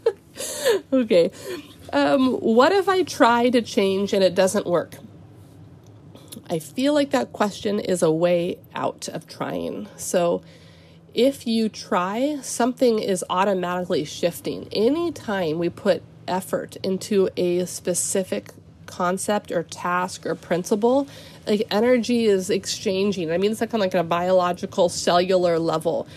okay. 0.93 1.31
Um, 1.93 2.33
what 2.35 2.71
if 2.71 2.89
I 2.89 3.03
try 3.03 3.49
to 3.49 3.61
change 3.61 4.13
and 4.13 4.23
it 4.23 4.35
doesn't 4.35 4.65
work? 4.65 4.95
I 6.49 6.59
feel 6.59 6.93
like 6.93 7.11
that 7.11 7.31
question 7.31 7.79
is 7.79 8.01
a 8.01 8.11
way 8.11 8.59
out 8.75 9.07
of 9.07 9.27
trying. 9.27 9.87
So, 9.95 10.41
if 11.13 11.47
you 11.47 11.69
try, 11.69 12.39
something 12.41 12.99
is 12.99 13.23
automatically 13.29 14.03
shifting. 14.03 14.67
Anytime 14.71 15.57
we 15.57 15.69
put 15.69 16.03
effort 16.27 16.77
into 16.83 17.29
a 17.37 17.65
specific 17.65 18.51
concept 18.85 19.51
or 19.51 19.63
task 19.63 20.25
or 20.25 20.35
principle, 20.35 21.07
like 21.47 21.65
energy 21.71 22.25
is 22.25 22.49
exchanging. 22.49 23.31
I 23.31 23.37
mean, 23.37 23.51
it's 23.51 23.61
like 23.61 23.73
on 23.73 23.79
like 23.79 23.93
a 23.93 24.03
biological 24.03 24.89
cellular 24.89 25.59
level. 25.59 26.07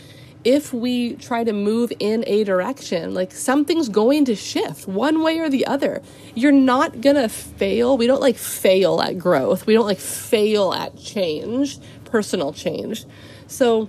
If 0.45 0.73
we 0.73 1.15
try 1.15 1.43
to 1.43 1.53
move 1.53 1.93
in 1.99 2.23
a 2.27 2.45
direction, 2.45 3.15
like 3.15 3.33
something's 3.33 3.89
going 3.89 4.27
to 4.27 4.37
shift 4.37 4.87
one 4.87 5.23
way 5.23 5.39
or 5.41 5.49
the 5.49 5.67
other. 5.67 6.03
You're 6.35 6.53
not 6.53 7.01
gonna 7.01 7.29
fail. 7.29 7.97
We 7.97 8.07
don't 8.07 8.21
like 8.21 8.37
fail 8.37 9.01
at 9.01 9.19
growth. 9.19 9.67
We 9.67 9.75
don't 9.75 9.87
like 9.87 9.99
fail 9.99 10.73
at 10.73 10.97
change, 10.97 11.79
personal 12.05 12.53
change. 12.53 13.05
So, 13.49 13.89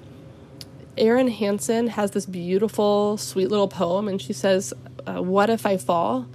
Erin 0.98 1.28
Hanson 1.28 1.88
has 1.90 2.12
this 2.12 2.26
beautiful, 2.26 3.18
sweet 3.18 3.50
little 3.50 3.68
poem, 3.68 4.08
and 4.08 4.20
she 4.20 4.34
says, 4.34 4.74
uh, 5.08 5.22
What 5.22 5.50
if 5.50 5.66
I 5.66 5.78
fall? 5.78 6.28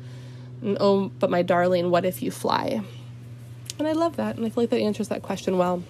And, 0.62 0.76
oh, 0.80 1.10
but 1.18 1.30
my 1.30 1.42
darling, 1.42 1.90
what 1.90 2.04
if 2.04 2.22
you 2.22 2.30
fly? 2.30 2.82
And 3.78 3.88
I 3.88 3.92
love 3.92 4.16
that, 4.16 4.36
and 4.36 4.46
I 4.46 4.48
feel 4.48 4.64
like 4.64 4.70
that 4.70 4.80
answers 4.80 5.08
that 5.08 5.22
question 5.22 5.58
well. 5.58 5.82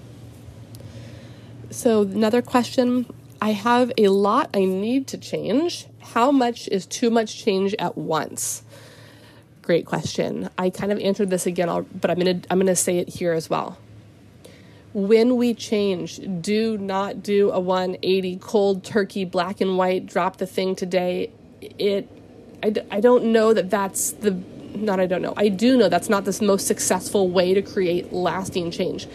So, 1.71 2.03
another 2.03 2.43
question 2.43 3.07
I 3.41 3.53
have 3.53 3.91
a 3.99 4.09
lot 4.09 4.51
I 4.55 4.65
need 4.65 5.09
to 5.09 5.19
change. 5.19 5.87
How 6.01 6.31
much 6.31 6.69
is 6.69 6.87
too 6.87 7.11
much 7.11 7.43
change 7.43 7.75
at 7.79 7.99
once? 7.99 8.63
Great 9.63 9.85
question. 9.85 10.49
I 10.57 10.71
kind 10.71 10.93
of 10.93 10.99
answered 11.01 11.31
this 11.31 11.45
again, 11.45 11.69
but 12.01 12.11
I'm 12.11 12.19
gonna 12.19 12.41
I'm 12.51 12.59
gonna 12.59 12.77
say 12.77 12.99
it 12.99 13.09
here 13.09 13.33
as 13.33 13.51
well. 13.51 13.79
When 14.93 15.37
we 15.37 15.55
change, 15.55 16.21
do 16.41 16.79
not 16.79 17.23
do 17.23 17.51
a 17.51 17.59
180 17.59 18.37
cold 18.37 18.85
turkey, 18.85 19.25
black 19.25 19.61
and 19.61 19.77
white, 19.77 20.07
drop 20.07 20.37
the 20.37 20.47
thing 20.47 20.77
today. 20.77 21.33
It, 21.61 22.09
I, 22.63 22.73
I 22.91 23.01
don't 23.01 23.25
know 23.27 23.53
that 23.53 23.71
that's 23.71 24.13
the 24.13 24.39
not 24.75 25.01
I 25.01 25.07
don't 25.07 25.23
know. 25.23 25.35
I 25.37 25.49
do 25.49 25.77
know 25.77 25.89
that's 25.89 26.09
not 26.09 26.25
the 26.25 26.39
most 26.45 26.67
successful 26.67 27.29
way 27.29 27.55
to 27.55 27.63
create 27.63 28.13
lasting 28.13 28.71
change. 28.71 29.07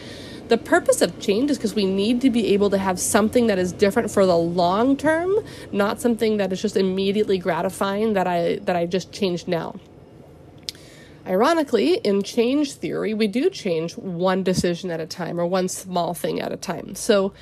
The 0.49 0.57
purpose 0.57 1.01
of 1.01 1.19
change 1.19 1.51
is 1.51 1.57
because 1.57 1.73
we 1.73 1.85
need 1.85 2.21
to 2.21 2.29
be 2.29 2.53
able 2.53 2.69
to 2.69 2.77
have 2.77 2.99
something 2.99 3.47
that 3.47 3.59
is 3.59 3.73
different 3.73 4.09
for 4.09 4.25
the 4.25 4.37
long 4.37 4.95
term, 4.95 5.35
not 5.71 5.99
something 5.99 6.37
that 6.37 6.53
is 6.53 6.61
just 6.61 6.77
immediately 6.77 7.37
gratifying 7.37 8.13
that 8.13 8.27
I 8.27 8.57
that 8.63 8.75
I 8.75 8.85
just 8.85 9.11
changed 9.11 9.47
now. 9.47 9.75
Ironically, 11.25 11.95
in 11.95 12.23
change 12.23 12.71
theory, 12.73 13.13
we 13.13 13.27
do 13.27 13.49
change 13.49 13.97
one 13.97 14.43
decision 14.43 14.89
at 14.91 15.01
a 15.01 15.05
time 15.05 15.39
or 15.39 15.45
one 15.45 15.67
small 15.67 16.13
thing 16.13 16.39
at 16.39 16.53
a 16.53 16.57
time. 16.57 16.95
So 16.95 17.33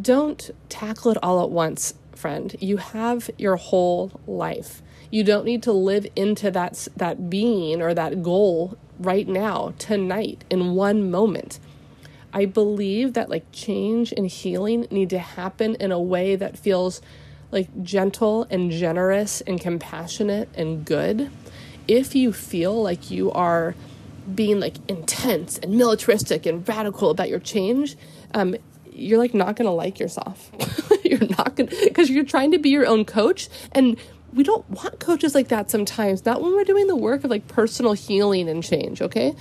don't 0.00 0.50
tackle 0.70 1.10
it 1.10 1.18
all 1.22 1.42
at 1.42 1.50
once, 1.50 1.92
friend. 2.16 2.54
You 2.60 2.78
have 2.78 3.30
your 3.38 3.56
whole 3.56 4.20
life. 4.26 4.82
You 5.10 5.24
don't 5.24 5.44
need 5.44 5.62
to 5.64 5.72
live 5.72 6.06
into 6.16 6.50
that 6.50 6.88
that 6.96 7.30
being 7.30 7.80
or 7.80 7.94
that 7.94 8.22
goal 8.22 8.76
right 8.98 9.26
now, 9.26 9.74
tonight, 9.78 10.44
in 10.50 10.74
one 10.74 11.10
moment. 11.10 11.58
I 12.32 12.46
believe 12.46 13.12
that 13.14 13.30
like 13.30 13.44
change 13.52 14.12
and 14.12 14.26
healing 14.26 14.88
need 14.90 15.10
to 15.10 15.20
happen 15.20 15.76
in 15.76 15.92
a 15.92 16.00
way 16.00 16.34
that 16.34 16.58
feels 16.58 17.00
like 17.52 17.84
gentle 17.84 18.46
and 18.50 18.72
generous 18.72 19.40
and 19.42 19.60
compassionate 19.60 20.48
and 20.56 20.84
good. 20.84 21.30
If 21.86 22.16
you 22.16 22.32
feel 22.32 22.82
like 22.82 23.10
you 23.10 23.30
are 23.30 23.76
being 24.34 24.58
like 24.58 24.76
intense 24.88 25.58
and 25.58 25.74
militaristic 25.76 26.46
and 26.46 26.68
radical 26.68 27.10
about 27.10 27.28
your 27.28 27.38
change, 27.38 27.96
um, 28.32 28.56
you're 28.94 29.18
like 29.18 29.34
not 29.34 29.56
gonna 29.56 29.74
like 29.74 29.98
yourself. 29.98 30.50
you're 31.04 31.28
not 31.30 31.56
gonna 31.56 31.70
because 31.82 32.10
you're 32.10 32.24
trying 32.24 32.52
to 32.52 32.58
be 32.58 32.70
your 32.70 32.86
own 32.86 33.04
coach 33.04 33.48
and 33.72 33.96
we 34.32 34.42
don't 34.42 34.68
want 34.68 34.98
coaches 34.98 35.34
like 35.34 35.48
that 35.48 35.70
sometimes, 35.70 36.24
not 36.24 36.42
when 36.42 36.52
we're 36.52 36.64
doing 36.64 36.86
the 36.86 36.96
work 36.96 37.24
of 37.24 37.30
like 37.30 37.46
personal 37.46 37.92
healing 37.92 38.48
and 38.48 38.64
change, 38.64 39.00
okay? 39.00 39.34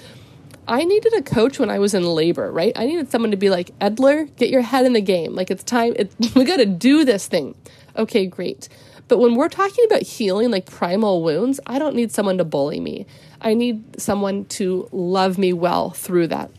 I 0.68 0.84
needed 0.86 1.13
a 1.13 1.22
coach 1.22 1.60
when 1.60 1.70
I 1.70 1.80
was 1.80 1.94
in 1.94 2.04
labor, 2.04 2.52
right? 2.52 2.72
I 2.76 2.86
needed 2.86 3.12
someone 3.12 3.32
to 3.32 3.38
be 3.38 3.50
like, 3.50 3.78
Edler, 3.80 4.34
get 4.38 4.50
your 4.50 4.62
head 4.62 4.86
in 4.86 4.94
the 4.94 5.02
game. 5.02 5.36
Like 5.36 5.52
it's 5.52 5.63
time, 5.63 5.94
it, 5.98 6.13
we 6.36 6.46
gotta 6.46 6.66
do 6.66 7.04
this 7.04 7.28
thing. 7.28 7.56
Okay, 7.98 8.26
great. 8.26 8.70
But 9.08 9.18
when 9.18 9.36
we're 9.36 9.50
talking 9.50 9.84
about 9.86 10.02
healing 10.02 10.52
like 10.52 10.66
primal 10.66 11.24
wounds, 11.24 11.60
I 11.68 11.80
don't 11.80 11.96
need 11.96 12.12
someone 12.12 12.38
to 12.38 12.46
bully 12.46 12.80
me. 12.80 13.06
I 13.42 13.54
need 13.54 14.00
someone 14.02 14.46
to 14.46 14.88
love 14.92 15.38
me 15.38 15.52
well 15.54 15.89
through 15.89 16.28
that. 16.28 16.50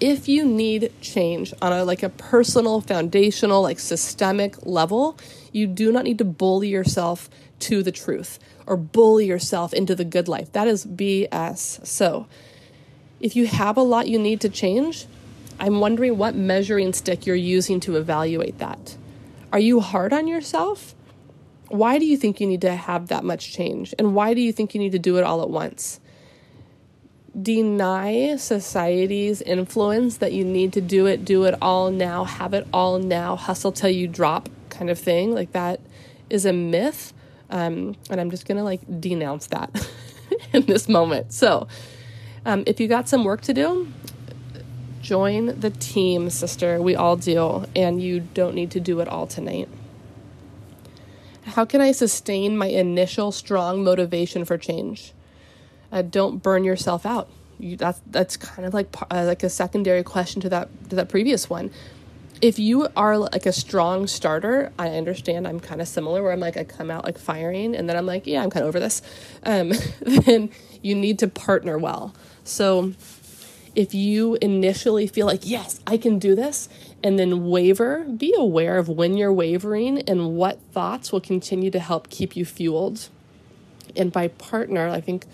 If 0.00 0.28
you 0.28 0.44
need 0.44 0.92
change 1.00 1.54
on 1.62 1.72
a 1.72 1.82
like 1.84 2.02
a 2.02 2.10
personal, 2.10 2.82
foundational, 2.82 3.62
like 3.62 3.78
systemic 3.78 4.66
level, 4.66 5.16
you 5.52 5.66
do 5.66 5.90
not 5.90 6.04
need 6.04 6.18
to 6.18 6.24
bully 6.24 6.68
yourself 6.68 7.30
to 7.60 7.82
the 7.82 7.92
truth 7.92 8.38
or 8.66 8.76
bully 8.76 9.26
yourself 9.26 9.72
into 9.72 9.94
the 9.94 10.04
good 10.04 10.28
life. 10.28 10.52
That 10.52 10.68
is 10.68 10.84
BS. 10.84 11.86
So, 11.86 12.26
if 13.20 13.34
you 13.34 13.46
have 13.46 13.78
a 13.78 13.82
lot 13.82 14.08
you 14.08 14.18
need 14.18 14.42
to 14.42 14.50
change, 14.50 15.06
I'm 15.58 15.80
wondering 15.80 16.18
what 16.18 16.34
measuring 16.34 16.92
stick 16.92 17.24
you're 17.24 17.34
using 17.34 17.80
to 17.80 17.96
evaluate 17.96 18.58
that. 18.58 18.96
Are 19.50 19.58
you 19.58 19.80
hard 19.80 20.12
on 20.12 20.28
yourself? 20.28 20.94
Why 21.68 21.98
do 21.98 22.04
you 22.04 22.18
think 22.18 22.40
you 22.40 22.46
need 22.46 22.60
to 22.60 22.76
have 22.76 23.08
that 23.08 23.24
much 23.24 23.52
change? 23.52 23.94
And 23.98 24.14
why 24.14 24.34
do 24.34 24.42
you 24.42 24.52
think 24.52 24.74
you 24.74 24.80
need 24.80 24.92
to 24.92 24.98
do 24.98 25.16
it 25.16 25.24
all 25.24 25.40
at 25.40 25.48
once? 25.48 26.00
Deny 27.40 28.36
society's 28.36 29.42
influence 29.42 30.18
that 30.18 30.32
you 30.32 30.44
need 30.44 30.72
to 30.72 30.80
do 30.80 31.06
it, 31.06 31.24
do 31.24 31.44
it 31.44 31.54
all 31.60 31.90
now, 31.90 32.24
have 32.24 32.54
it 32.54 32.66
all 32.72 32.98
now, 32.98 33.36
hustle 33.36 33.72
till 33.72 33.90
you 33.90 34.08
drop 34.08 34.48
kind 34.70 34.90
of 34.90 34.98
thing. 34.98 35.34
Like 35.34 35.52
that 35.52 35.80
is 36.30 36.46
a 36.46 36.52
myth. 36.52 37.12
Um, 37.50 37.94
and 38.10 38.20
I'm 38.20 38.30
just 38.30 38.46
going 38.46 38.56
to 38.56 38.64
like 38.64 38.80
denounce 39.00 39.48
that 39.48 39.88
in 40.52 40.66
this 40.66 40.88
moment. 40.88 41.32
So, 41.32 41.68
um, 42.44 42.64
if 42.66 42.80
you 42.80 42.88
got 42.88 43.08
some 43.08 43.24
work 43.24 43.42
to 43.42 43.54
do, 43.54 43.88
join 45.02 45.58
the 45.60 45.70
team, 45.70 46.30
sister. 46.30 46.80
We 46.80 46.96
all 46.96 47.16
do. 47.16 47.66
And 47.74 48.02
you 48.02 48.20
don't 48.20 48.54
need 48.54 48.70
to 48.72 48.80
do 48.80 49.00
it 49.00 49.08
all 49.08 49.26
tonight. 49.26 49.68
How 51.44 51.64
can 51.64 51.80
I 51.80 51.92
sustain 51.92 52.58
my 52.58 52.66
initial 52.66 53.30
strong 53.30 53.84
motivation 53.84 54.44
for 54.44 54.58
change? 54.58 55.12
Uh, 55.92 56.02
don't 56.02 56.42
burn 56.42 56.64
yourself 56.64 57.06
out. 57.06 57.28
You, 57.58 57.76
that's 57.76 58.00
that's 58.06 58.36
kind 58.36 58.66
of 58.66 58.74
like 58.74 58.88
uh, 59.10 59.24
like 59.24 59.42
a 59.42 59.48
secondary 59.48 60.02
question 60.02 60.40
to 60.42 60.48
that 60.50 60.68
to 60.90 60.96
that 60.96 61.08
previous 61.08 61.48
one 61.48 61.70
if 62.42 62.58
you 62.58 62.88
are 62.96 63.16
like 63.16 63.46
a 63.46 63.52
strong 63.52 64.06
starter, 64.06 64.72
I 64.78 64.90
understand 64.90 65.48
I'm 65.48 65.60
kind 65.60 65.80
of 65.80 65.88
similar 65.88 66.22
where 66.22 66.32
I'm 66.32 66.40
like, 66.40 66.56
I 66.56 66.64
come 66.64 66.90
out 66.90 67.04
like 67.04 67.18
firing 67.18 67.74
and 67.74 67.88
then 67.88 67.96
I'm 67.96 68.06
like, 68.06 68.26
yeah, 68.26 68.42
I'm 68.42 68.50
kind 68.50 68.62
of 68.62 68.68
over 68.68 68.80
this. 68.80 69.02
Um, 69.42 69.72
then 70.00 70.50
you 70.82 70.94
need 70.94 71.18
to 71.20 71.28
partner 71.28 71.78
well. 71.78 72.14
So 72.44 72.92
if 73.74 73.94
you 73.94 74.36
initially 74.40 75.06
feel 75.06 75.26
like, 75.26 75.42
yes, 75.44 75.80
I 75.86 75.98
can 75.98 76.18
do 76.18 76.34
this, 76.34 76.68
and 77.02 77.18
then 77.18 77.46
waver, 77.46 78.04
be 78.04 78.34
aware 78.36 78.78
of 78.78 78.88
when 78.88 79.16
you're 79.16 79.32
wavering 79.32 80.00
and 80.08 80.34
what 80.34 80.60
thoughts 80.72 81.12
will 81.12 81.20
continue 81.20 81.70
to 81.70 81.78
help 81.78 82.08
keep 82.08 82.36
you 82.36 82.46
fueled. 82.46 83.08
And 83.94 84.10
by 84.10 84.28
partner, 84.28 84.88
I 84.88 85.00
think 85.02 85.26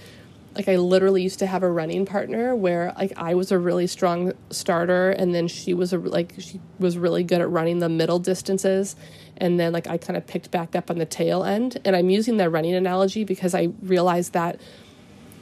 like 0.54 0.68
I 0.68 0.76
literally 0.76 1.22
used 1.22 1.38
to 1.38 1.46
have 1.46 1.62
a 1.62 1.70
running 1.70 2.04
partner 2.04 2.54
where 2.54 2.92
like 2.96 3.12
I 3.16 3.34
was 3.34 3.50
a 3.50 3.58
really 3.58 3.86
strong 3.86 4.32
starter 4.50 5.10
and 5.10 5.34
then 5.34 5.48
she 5.48 5.74
was 5.74 5.92
a 5.92 5.98
like 5.98 6.34
she 6.38 6.60
was 6.78 6.98
really 6.98 7.24
good 7.24 7.40
at 7.40 7.50
running 7.50 7.78
the 7.78 7.88
middle 7.88 8.18
distances 8.18 8.96
and 9.36 9.58
then 9.58 9.72
like 9.72 9.86
I 9.86 9.96
kind 9.96 10.16
of 10.16 10.26
picked 10.26 10.50
back 10.50 10.76
up 10.76 10.90
on 10.90 10.98
the 10.98 11.06
tail 11.06 11.44
end 11.44 11.78
and 11.84 11.96
I'm 11.96 12.10
using 12.10 12.36
that 12.36 12.50
running 12.50 12.74
analogy 12.74 13.24
because 13.24 13.54
I 13.54 13.70
realized 13.82 14.32
that 14.34 14.60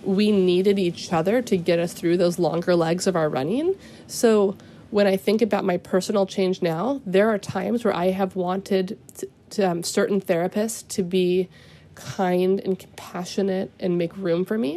we 0.02 0.30
needed 0.30 0.78
each 0.78 1.12
other 1.12 1.42
to 1.42 1.56
get 1.56 1.78
us 1.78 1.92
through 1.92 2.16
those 2.16 2.38
longer 2.38 2.74
legs 2.74 3.06
of 3.06 3.16
our 3.16 3.28
running. 3.28 3.74
So 4.06 4.56
when 4.90 5.06
I 5.06 5.16
think 5.16 5.42
about 5.42 5.64
my 5.64 5.76
personal 5.76 6.26
change 6.26 6.62
now, 6.62 7.00
there 7.04 7.28
are 7.28 7.38
times 7.38 7.84
where 7.84 7.94
I 7.94 8.10
have 8.10 8.34
wanted 8.34 8.98
to, 9.18 9.28
to 9.50 9.62
um, 9.70 9.82
certain 9.82 10.20
therapists 10.20 10.86
to 10.88 11.02
be 11.02 11.48
kind 11.94 12.61
and 12.61 12.79
compassionate 12.79 13.70
and 13.79 13.98
make 13.98 14.16
room 14.16 14.44
for 14.44 14.59
me. 14.59 14.76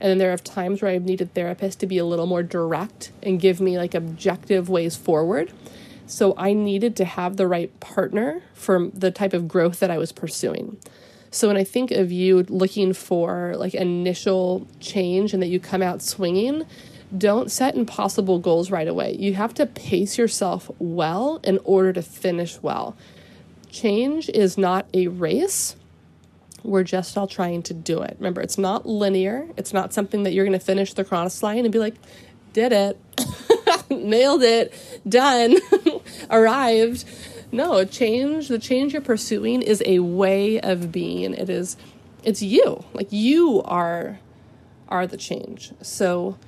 And 0.00 0.10
then 0.10 0.18
there 0.18 0.32
are 0.32 0.38
times 0.38 0.82
where 0.82 0.90
I've 0.90 1.04
needed 1.04 1.34
therapists 1.34 1.78
to 1.78 1.86
be 1.86 1.98
a 1.98 2.04
little 2.04 2.26
more 2.26 2.42
direct 2.42 3.12
and 3.22 3.40
give 3.40 3.60
me 3.60 3.78
like 3.78 3.94
objective 3.94 4.68
ways 4.68 4.96
forward. 4.96 5.52
So 6.06 6.34
I 6.36 6.52
needed 6.52 6.96
to 6.96 7.04
have 7.04 7.36
the 7.36 7.46
right 7.46 7.78
partner 7.80 8.42
for 8.52 8.90
the 8.92 9.10
type 9.10 9.32
of 9.32 9.48
growth 9.48 9.80
that 9.80 9.90
I 9.90 9.98
was 9.98 10.12
pursuing. 10.12 10.76
So 11.30 11.48
when 11.48 11.56
I 11.56 11.64
think 11.64 11.90
of 11.90 12.12
you 12.12 12.42
looking 12.48 12.92
for 12.92 13.54
like 13.56 13.74
initial 13.74 14.66
change 14.80 15.32
and 15.32 15.42
that 15.42 15.48
you 15.48 15.60
come 15.60 15.82
out 15.82 16.02
swinging, 16.02 16.66
don't 17.16 17.50
set 17.50 17.74
impossible 17.74 18.38
goals 18.38 18.70
right 18.70 18.88
away. 18.88 19.16
You 19.18 19.34
have 19.34 19.54
to 19.54 19.66
pace 19.66 20.18
yourself 20.18 20.70
well 20.78 21.40
in 21.44 21.58
order 21.64 21.92
to 21.94 22.02
finish 22.02 22.60
well. 22.60 22.96
Change 23.70 24.28
is 24.30 24.58
not 24.58 24.86
a 24.92 25.08
race. 25.08 25.76
We're 26.62 26.84
just 26.84 27.16
all 27.18 27.26
trying 27.26 27.62
to 27.64 27.74
do 27.74 28.02
it. 28.02 28.16
Remember, 28.18 28.40
it's 28.40 28.58
not 28.58 28.86
linear. 28.86 29.48
It's 29.56 29.72
not 29.72 29.92
something 29.92 30.22
that 30.22 30.32
you're 30.32 30.44
going 30.44 30.58
to 30.58 30.64
finish 30.64 30.92
the 30.94 31.04
cross 31.04 31.42
line 31.42 31.64
and 31.64 31.72
be 31.72 31.78
like, 31.78 31.96
did 32.52 32.72
it, 32.72 32.98
nailed 33.90 34.42
it, 34.42 34.72
done, 35.08 35.56
arrived. 36.30 37.04
No, 37.50 37.84
change, 37.84 38.48
the 38.48 38.58
change 38.58 38.92
you're 38.92 39.02
pursuing 39.02 39.62
is 39.62 39.82
a 39.84 39.98
way 39.98 40.60
of 40.60 40.92
being. 40.92 41.34
It 41.34 41.50
is 41.50 41.76
it's 42.24 42.42
you. 42.42 42.84
Like 42.92 43.08
you 43.10 43.62
are 43.64 44.20
are 44.88 45.06
the 45.06 45.16
change. 45.16 45.72
So 45.82 46.38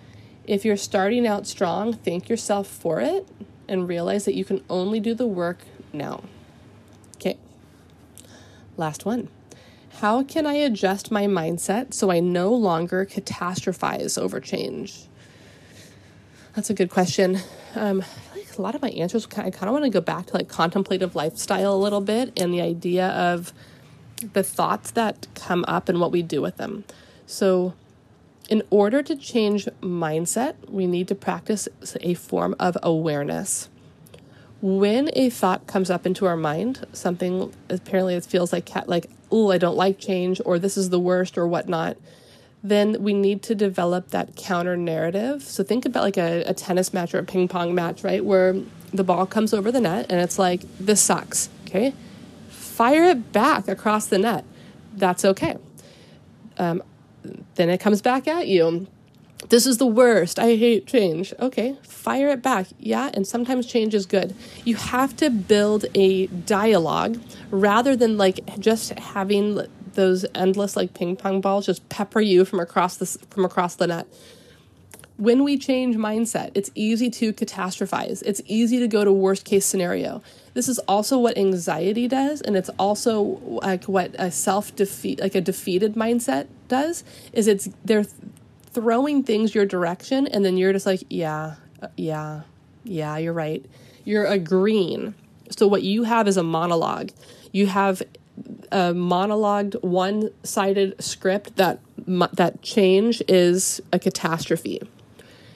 if 0.47 0.65
you're 0.65 0.77
starting 0.77 1.27
out 1.27 1.47
strong, 1.47 1.95
thank 1.95 2.29
yourself 2.29 2.67
for 2.69 3.01
it 3.01 3.27
and 3.69 3.89
realize 3.89 4.25
that 4.27 4.35
you 4.35 4.45
can 4.45 4.63
only 4.69 5.01
do 5.01 5.15
the 5.15 5.27
work 5.27 5.59
now. 5.93 6.23
Okay. 7.17 7.39
Last 8.77 9.05
one. 9.05 9.29
How 10.01 10.25
can 10.25 10.45
I 10.45 10.55
adjust 10.55 11.13
my 11.13 11.27
mindset 11.27 11.95
so 11.95 12.11
I 12.11 12.19
no 12.19 12.53
longer 12.53 13.07
catastrophize 13.07 14.21
over 14.21 14.41
change? 14.41 15.07
That's 16.55 16.69
a 16.69 16.75
good 16.75 16.91
question. 16.91 17.39
Um, 17.77 18.05
like 18.35 18.59
a 18.59 18.63
lot 18.63 18.75
of 18.75 18.83
my 18.83 18.91
answers, 18.91 19.27
I 19.27 19.51
kind 19.51 19.65
of 19.65 19.71
want 19.71 19.85
to 19.85 19.91
go 19.91 20.01
back 20.01 20.27
to 20.27 20.35
like 20.35 20.49
contemplative 20.49 21.15
lifestyle 21.15 21.75
a 21.75 21.77
little 21.77 22.01
bit 22.01 22.33
and 22.39 22.53
the 22.53 22.61
idea 22.61 23.09
of 23.09 23.53
the 24.33 24.43
thoughts 24.43 24.91
that 24.93 25.29
come 25.35 25.65
up 25.69 25.89
and 25.89 26.01
what 26.01 26.11
we 26.11 26.23
do 26.23 26.43
with 26.43 26.57
them. 26.57 26.85
So, 27.27 27.75
in 28.51 28.63
order 28.71 29.03
to 29.03 29.17
change 29.17 29.67
mindset, 29.81 30.55
we 30.69 30.87
need 30.87 31.09
to 31.09 31.15
practice 31.15 31.69
a 32.01 32.15
form 32.15 32.55
of 32.61 32.77
awareness. 32.83 33.69
When 34.61 35.11
a 35.15 35.31
thought 35.31 35.67
comes 35.67 35.91
up 35.91 36.05
into 36.05 36.27
our 36.27 36.37
mind, 36.37 36.87
something 36.93 37.55
apparently 37.71 38.15
it 38.15 38.25
feels 38.25 38.53
like 38.53 38.71
like 38.87 39.09
oh 39.35 39.51
I 39.51 39.59
don't 39.59 39.77
like 39.77 39.99
change 39.99 40.41
or 40.45 40.61
this 40.61 40.77
is 40.77 40.91
the 40.91 41.01
worst 41.01 41.37
or 41.37 41.47
whatnot, 41.49 41.97
then 42.63 43.03
we 43.03 43.13
need 43.13 43.43
to 43.43 43.55
develop 43.57 44.11
that 44.11 44.37
counter 44.37 44.77
narrative. 44.77 45.43
So 45.43 45.65
think 45.65 45.85
about 45.85 46.05
like 46.05 46.17
a, 46.17 46.45
a 46.45 46.55
tennis 46.55 46.95
match 46.95 47.13
or 47.13 47.19
a 47.19 47.25
ping 47.25 47.49
pong 47.49 47.75
match, 47.75 48.05
right, 48.05 48.25
where 48.25 48.55
the 48.93 49.03
ball 49.03 49.27
comes 49.27 49.53
over 49.53 49.73
the 49.73 49.81
net 49.81 50.07
and 50.09 50.21
it's 50.21 50.39
like 50.39 50.63
this 50.79 51.01
sucks. 51.01 51.49
Okay, 51.67 51.93
fire 52.49 53.03
it 53.05 53.33
back 53.33 53.67
across 53.67 54.07
the 54.07 54.19
net. 54.19 54.45
That's 54.95 55.25
okay. 55.25 55.57
Um, 56.57 56.85
then 57.57 57.71
it 57.71 57.81
comes 57.81 58.01
back 58.01 58.29
at 58.29 58.47
you. 58.47 58.87
This 59.49 59.67
is 59.67 59.79
the 59.79 59.87
worst. 59.87 60.39
I 60.39 60.57
hate 60.57 60.87
change. 60.87 61.35
Okay, 61.39 61.77
fire 61.83 62.29
it 62.29 62.43
back. 62.43 62.69
Yeah, 62.79 63.11
and 63.15 63.27
sometimes 63.27 63.67
change 63.67 63.95
is 63.95 64.07
good. 64.07 64.35
You 64.65 64.77
have 64.77 65.17
to 65.17 65.31
build 65.31 65.87
a 65.95 66.27
dialogue 66.27 67.21
rather 67.51 67.95
than 67.95 68.17
like 68.17 68.59
just 68.59 68.99
having 68.99 69.61
those 69.95 70.25
endless 70.35 70.75
like 70.75 70.93
ping 70.93 71.15
pong 71.15 71.41
balls 71.41 71.67
just 71.67 71.89
pepper 71.89 72.21
you 72.21 72.45
from 72.45 72.59
across 72.59 72.97
the 72.97 73.07
from 73.31 73.45
across 73.45 73.77
the 73.77 73.87
net 73.87 74.09
when 75.17 75.45
we 75.45 75.57
change 75.57 75.97
mindset, 75.97 76.51
it's 76.55 76.71
easy 76.75 77.09
to 77.09 77.33
catastrophize. 77.33 78.23
It's 78.27 78.41
easy 78.47 78.81
to 78.81 78.89
go 78.89 79.05
to 79.05 79.13
worst 79.13 79.45
case 79.45 79.65
scenario. 79.65 80.23
This 80.55 80.69
is 80.69 80.79
also 80.81 81.19
what 81.19 81.39
anxiety 81.39 82.09
does, 82.09 82.41
and 82.41 82.57
it's 82.57 82.71
also 82.79 83.23
like 83.63 83.85
what 83.85 84.15
a 84.19 84.31
self 84.31 84.75
defeat, 84.75 85.21
like 85.21 85.35
a 85.35 85.41
defeated 85.41 85.95
mindset 85.95 86.49
does. 86.69 87.05
Is 87.33 87.47
it's 87.47 87.69
they're 87.85 88.05
throwing 88.75 89.23
things 89.23 89.55
your 89.55 89.65
direction, 89.65 90.27
and 90.27 90.45
then 90.45 90.57
you're 90.57 90.73
just 90.73 90.87
like, 90.87 91.03
yeah, 91.09 91.55
uh, 91.83 91.89
yeah, 91.97 92.43
yeah, 92.85 93.17
you're 93.17 93.33
right. 93.33 93.65
You're 94.05 94.27
agreeing. 94.27 95.15
So 95.51 95.67
what 95.67 95.83
you 95.83 96.03
have 96.03 96.29
is 96.29 96.37
a 96.37 96.43
monologue. 96.43 97.11
You 97.53 97.69
have 97.69 98.03
a 98.73 98.93
monologued, 98.93 99.83
one-sided 99.83 101.03
script 101.03 101.57
that 101.57 101.79
that 102.07 102.61
change 102.61 103.23
is 103.29 103.81
a 103.93 103.99
catastrophe 103.99 104.83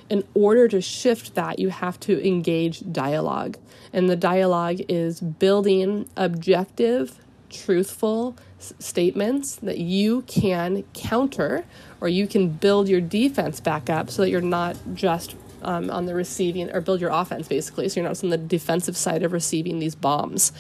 in 0.09 0.25
order 0.35 0.69
to 0.69 0.81
shift 0.81 1.35
that, 1.35 1.59
you 1.59 1.69
have 1.69 2.01
to 2.01 2.27
engage 2.27 2.91
dialogue. 2.93 3.59
And 3.93 4.09
the 4.09 4.17
dialogue 4.17 4.81
is 4.89 5.21
building 5.21 6.09
objective, 6.17 7.19
truthful 7.51 8.37
statements 8.59 9.57
that 9.57 9.79
you 9.79 10.23
can 10.23 10.85
counter 10.95 11.65
or 12.01 12.09
you 12.09 12.27
can 12.27 12.49
build 12.49 12.89
your 12.89 13.01
defense 13.01 13.61
back 13.61 13.89
up 13.89 14.11
so 14.11 14.23
that 14.23 14.31
you're 14.31 14.41
not 14.41 14.77
just 14.95 15.37
um, 15.63 15.91
on 15.91 16.07
the 16.07 16.15
receiving 16.15 16.71
or 16.71 16.81
build 16.81 17.01
your 17.01 17.11
offense 17.11 17.49
basically. 17.49 17.89
So 17.89 18.01
you're 18.01 18.09
not 18.09 18.23
on 18.23 18.31
the 18.31 18.39
defensive 18.39 18.97
side 18.97 19.23
of 19.23 19.33
receiving 19.33 19.79
these 19.79 19.95
bombs. 19.95 20.53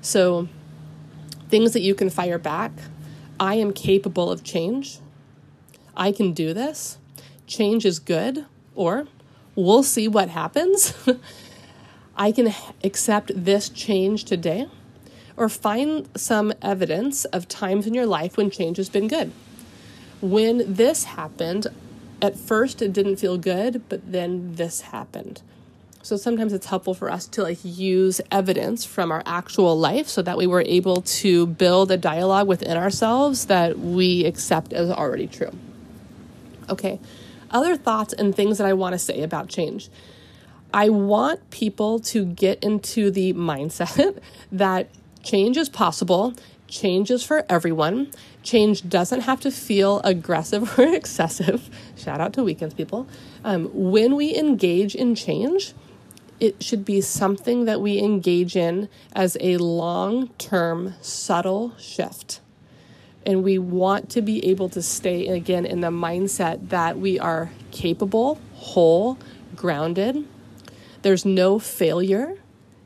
So 0.00 0.48
things 1.48 1.72
that 1.72 1.80
you 1.80 1.94
can 1.94 2.10
fire 2.10 2.38
back 2.38 2.72
I 3.40 3.54
am 3.54 3.72
capable 3.72 4.30
of 4.30 4.42
change. 4.42 4.98
I 5.96 6.12
can 6.12 6.32
do 6.32 6.52
this. 6.52 6.98
Change 7.46 7.86
is 7.86 7.98
good 7.98 8.46
or 8.74 9.06
we'll 9.54 9.82
see 9.82 10.08
what 10.08 10.28
happens. 10.28 10.94
I 12.16 12.32
can 12.32 12.52
accept 12.82 13.30
this 13.34 13.68
change 13.68 14.24
today, 14.24 14.66
or 15.38 15.48
find 15.48 16.08
some 16.16 16.52
evidence 16.60 17.24
of 17.26 17.48
times 17.48 17.86
in 17.86 17.94
your 17.94 18.06
life 18.06 18.36
when 18.36 18.50
change 18.50 18.76
has 18.76 18.88
been 18.88 19.08
good. 19.08 19.32
When 20.20 20.74
this 20.74 21.04
happened, 21.04 21.68
at 22.20 22.36
first 22.36 22.82
it 22.82 22.92
didn't 22.92 23.16
feel 23.16 23.38
good, 23.38 23.82
but 23.88 24.12
then 24.12 24.56
this 24.56 24.82
happened. 24.82 25.40
So 26.02 26.16
sometimes 26.16 26.52
it's 26.52 26.66
helpful 26.66 26.94
for 26.94 27.10
us 27.10 27.26
to 27.28 27.42
like 27.42 27.58
use 27.62 28.20
evidence 28.30 28.84
from 28.84 29.12
our 29.12 29.22
actual 29.26 29.78
life 29.78 30.08
so 30.08 30.22
that 30.22 30.36
we 30.36 30.46
were 30.46 30.62
able 30.66 31.02
to 31.02 31.46
build 31.46 31.90
a 31.90 31.96
dialogue 31.96 32.48
within 32.48 32.76
ourselves 32.76 33.46
that 33.46 33.78
we 33.78 34.24
accept 34.24 34.72
as 34.72 34.90
already 34.90 35.26
true. 35.26 35.52
Okay 36.68 36.98
other 37.50 37.76
thoughts 37.76 38.12
and 38.12 38.34
things 38.34 38.58
that 38.58 38.66
I 38.66 38.72
want 38.72 38.94
to 38.94 38.98
say 38.98 39.22
about 39.22 39.48
change. 39.48 39.88
I 40.72 40.90
want 40.90 41.50
people 41.50 41.98
to 42.00 42.26
get 42.26 42.62
into 42.62 43.10
the 43.10 43.32
mindset 43.32 44.18
that 44.52 44.88
change 45.22 45.56
is 45.56 45.68
possible, 45.68 46.34
change 46.66 47.10
is 47.10 47.24
for 47.24 47.44
everyone. 47.48 48.10
Change 48.42 48.88
doesn't 48.88 49.22
have 49.22 49.40
to 49.40 49.50
feel 49.50 50.00
aggressive 50.04 50.78
or 50.78 50.86
excessive. 50.94 51.68
Shout 51.96 52.20
out 52.20 52.32
to 52.34 52.44
weekends 52.44 52.74
people. 52.74 53.06
Um, 53.44 53.70
when 53.72 54.16
we 54.16 54.36
engage 54.36 54.94
in 54.94 55.14
change, 55.14 55.74
it 56.40 56.62
should 56.62 56.84
be 56.84 57.00
something 57.00 57.64
that 57.64 57.80
we 57.80 57.98
engage 57.98 58.56
in 58.56 58.88
as 59.12 59.36
a 59.40 59.56
long 59.56 60.28
term, 60.38 60.94
subtle 61.00 61.72
shift 61.78 62.40
and 63.28 63.44
we 63.44 63.58
want 63.58 64.08
to 64.08 64.22
be 64.22 64.42
able 64.46 64.70
to 64.70 64.80
stay 64.80 65.26
again 65.26 65.66
in 65.66 65.82
the 65.82 65.90
mindset 65.90 66.70
that 66.70 66.98
we 66.98 67.18
are 67.18 67.50
capable, 67.70 68.40
whole, 68.54 69.18
grounded. 69.54 70.26
There's 71.02 71.26
no 71.26 71.58
failure. 71.58 72.38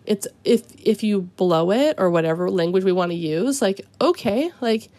It's 0.07 0.27
if 0.45 0.63
if 0.81 1.03
you 1.03 1.23
blow 1.23 1.71
it 1.71 1.97
or 1.99 2.11
whatever 2.11 2.51
language 2.51 2.85
we 2.85 2.93
want 2.93 3.13
to 3.13 3.17
use, 3.17 3.63
like 3.63 3.87
okay, 4.01 4.51
like 4.61 4.91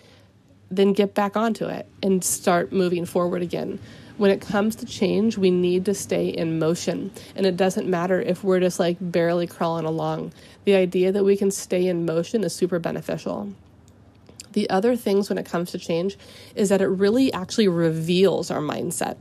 then 0.72 0.94
get 0.94 1.14
back 1.14 1.36
onto 1.38 1.66
it 1.66 1.88
and 2.02 2.24
start 2.24 2.72
moving 2.72 3.06
forward 3.06 3.42
again. 3.42 3.80
When 4.18 4.32
it 4.32 4.42
comes 4.42 4.76
to 4.78 4.86
change, 4.86 5.38
we 5.38 5.50
need 5.50 5.86
to 5.86 5.94
stay 5.94 6.28
in 6.28 6.60
motion. 6.60 7.12
And 7.36 7.46
it 7.46 7.58
doesn't 7.58 7.88
matter 7.88 8.22
if 8.22 8.44
we're 8.44 8.60
just 8.60 8.80
like 8.80 8.98
barely 9.00 9.48
crawling 9.48 9.86
along. 9.86 10.34
The 10.66 10.76
idea 10.76 11.12
that 11.12 11.24
we 11.24 11.36
can 11.36 11.52
stay 11.52 11.88
in 11.88 12.06
motion 12.06 12.44
is 12.44 12.54
super 12.54 12.80
beneficial. 12.80 13.54
The 14.54 14.70
other 14.70 14.96
things 14.96 15.30
when 15.30 15.40
it 15.40 15.48
comes 15.48 15.72
to 15.72 15.80
change 15.80 16.18
is 16.56 16.70
that 16.70 16.82
it 16.82 16.88
really 16.88 17.34
actually 17.34 17.68
reveals 17.68 18.52
our 18.52 18.62
mindset. 18.62 19.18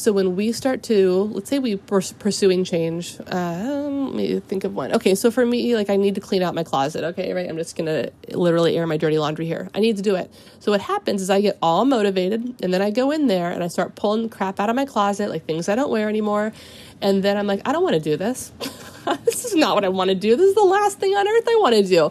So 0.00 0.12
when 0.12 0.34
we 0.34 0.50
start 0.52 0.82
to, 0.84 1.24
let's 1.34 1.50
say 1.50 1.58
we 1.58 1.74
were 1.74 2.00
pursuing 2.18 2.64
change, 2.64 3.18
um, 3.26 4.06
let 4.06 4.14
me 4.14 4.40
think 4.40 4.64
of 4.64 4.74
one. 4.74 4.94
Okay, 4.94 5.14
so 5.14 5.30
for 5.30 5.44
me, 5.44 5.76
like 5.76 5.90
I 5.90 5.96
need 5.96 6.14
to 6.14 6.22
clean 6.22 6.42
out 6.42 6.54
my 6.54 6.64
closet. 6.64 7.04
Okay, 7.04 7.34
right? 7.34 7.46
I'm 7.46 7.58
just 7.58 7.76
gonna 7.76 8.08
literally 8.30 8.78
air 8.78 8.86
my 8.86 8.96
dirty 8.96 9.18
laundry 9.18 9.44
here. 9.44 9.68
I 9.74 9.80
need 9.80 9.98
to 9.98 10.02
do 10.02 10.14
it. 10.14 10.32
So 10.60 10.72
what 10.72 10.80
happens 10.80 11.20
is 11.20 11.28
I 11.28 11.42
get 11.42 11.58
all 11.60 11.84
motivated, 11.84 12.62
and 12.62 12.72
then 12.72 12.80
I 12.80 12.90
go 12.90 13.10
in 13.10 13.26
there 13.26 13.50
and 13.50 13.62
I 13.62 13.68
start 13.68 13.94
pulling 13.94 14.30
crap 14.30 14.58
out 14.58 14.70
of 14.70 14.74
my 14.74 14.86
closet, 14.86 15.28
like 15.28 15.44
things 15.44 15.68
I 15.68 15.74
don't 15.74 15.90
wear 15.90 16.08
anymore. 16.08 16.54
And 17.02 17.22
then 17.22 17.36
I'm 17.36 17.46
like, 17.46 17.60
I 17.68 17.72
don't 17.72 17.82
want 17.82 17.94
to 17.94 18.00
do 18.00 18.16
this. 18.16 18.52
this 19.26 19.44
is 19.44 19.54
not 19.54 19.74
what 19.74 19.84
I 19.84 19.90
want 19.90 20.08
to 20.08 20.14
do. 20.14 20.34
This 20.34 20.48
is 20.48 20.54
the 20.54 20.64
last 20.64 20.98
thing 20.98 21.12
on 21.12 21.28
earth 21.28 21.44
I 21.46 21.58
want 21.60 21.74
to 21.74 21.82
do 21.82 22.10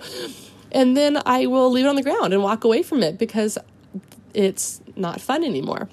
and 0.72 0.96
then 0.96 1.20
I 1.26 1.48
will 1.48 1.72
leave 1.72 1.86
it 1.86 1.88
on 1.88 1.96
the 1.96 2.04
ground 2.04 2.32
and 2.32 2.44
walk 2.44 2.64
away 2.64 2.84
from 2.84 3.02
it 3.02 3.18
because 3.18 3.58
it's 4.36 4.80
not 4.96 5.20
fun 5.20 5.44
anymore. 5.44 5.90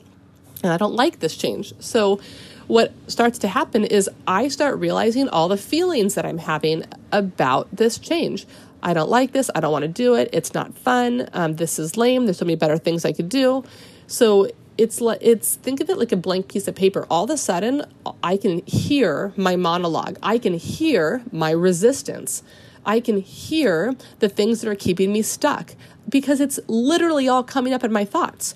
And 0.67 0.75
I 0.75 0.77
don't 0.77 0.95
like 0.95 1.21
this 1.21 1.37
change. 1.37 1.73
So, 1.79 2.21
what 2.67 2.93
starts 3.07 3.39
to 3.39 3.49
happen 3.49 3.85
is 3.85 4.11
I 4.27 4.49
start 4.49 4.79
realizing 4.79 5.29
all 5.29 5.47
the 5.47 5.57
feelings 5.57 6.17
that 6.17 6.27
I'm 6.27 6.39
having 6.39 6.83
about 7.13 7.69
this 7.71 7.97
change. 7.97 8.45
I 8.83 8.93
don't 8.93 9.09
like 9.09 9.31
this. 9.31 9.49
I 9.55 9.61
don't 9.61 9.71
want 9.71 9.83
to 9.83 9.89
do 9.89 10.17
it. 10.17 10.29
It's 10.33 10.53
not 10.53 10.77
fun. 10.77 11.29
Um, 11.33 11.57
this 11.57 11.79
is 11.79 11.97
lame. 11.97 12.27
There's 12.27 12.39
so 12.39 12.45
many 12.45 12.57
better 12.57 12.77
things 12.77 13.05
I 13.05 13.13
could 13.13 13.29
do. 13.29 13.63
So 14.09 14.51
it's 14.77 15.01
like 15.01 15.19
it's 15.21 15.55
think 15.55 15.81
of 15.81 15.89
it 15.89 15.97
like 15.97 16.11
a 16.11 16.17
blank 16.17 16.49
piece 16.49 16.67
of 16.67 16.75
paper. 16.75 17.07
All 17.09 17.25
of 17.25 17.31
a 17.31 17.37
sudden, 17.37 17.85
I 18.23 18.37
can 18.37 18.67
hear 18.67 19.33
my 19.37 19.55
monologue. 19.55 20.19
I 20.23 20.39
can 20.39 20.55
hear 20.55 21.23
my 21.31 21.53
resistance. 21.53 22.43
I 22.85 22.99
can 22.99 23.21
hear 23.21 23.95
the 24.19 24.29
things 24.29 24.61
that 24.61 24.69
are 24.69 24.77
keeping 24.77 25.13
me 25.13 25.23
stuck 25.23 25.75
because 26.09 26.41
it's 26.41 26.59
literally 26.67 27.29
all 27.29 27.43
coming 27.43 27.73
up 27.73 27.85
in 27.85 27.93
my 27.93 28.05
thoughts. 28.05 28.55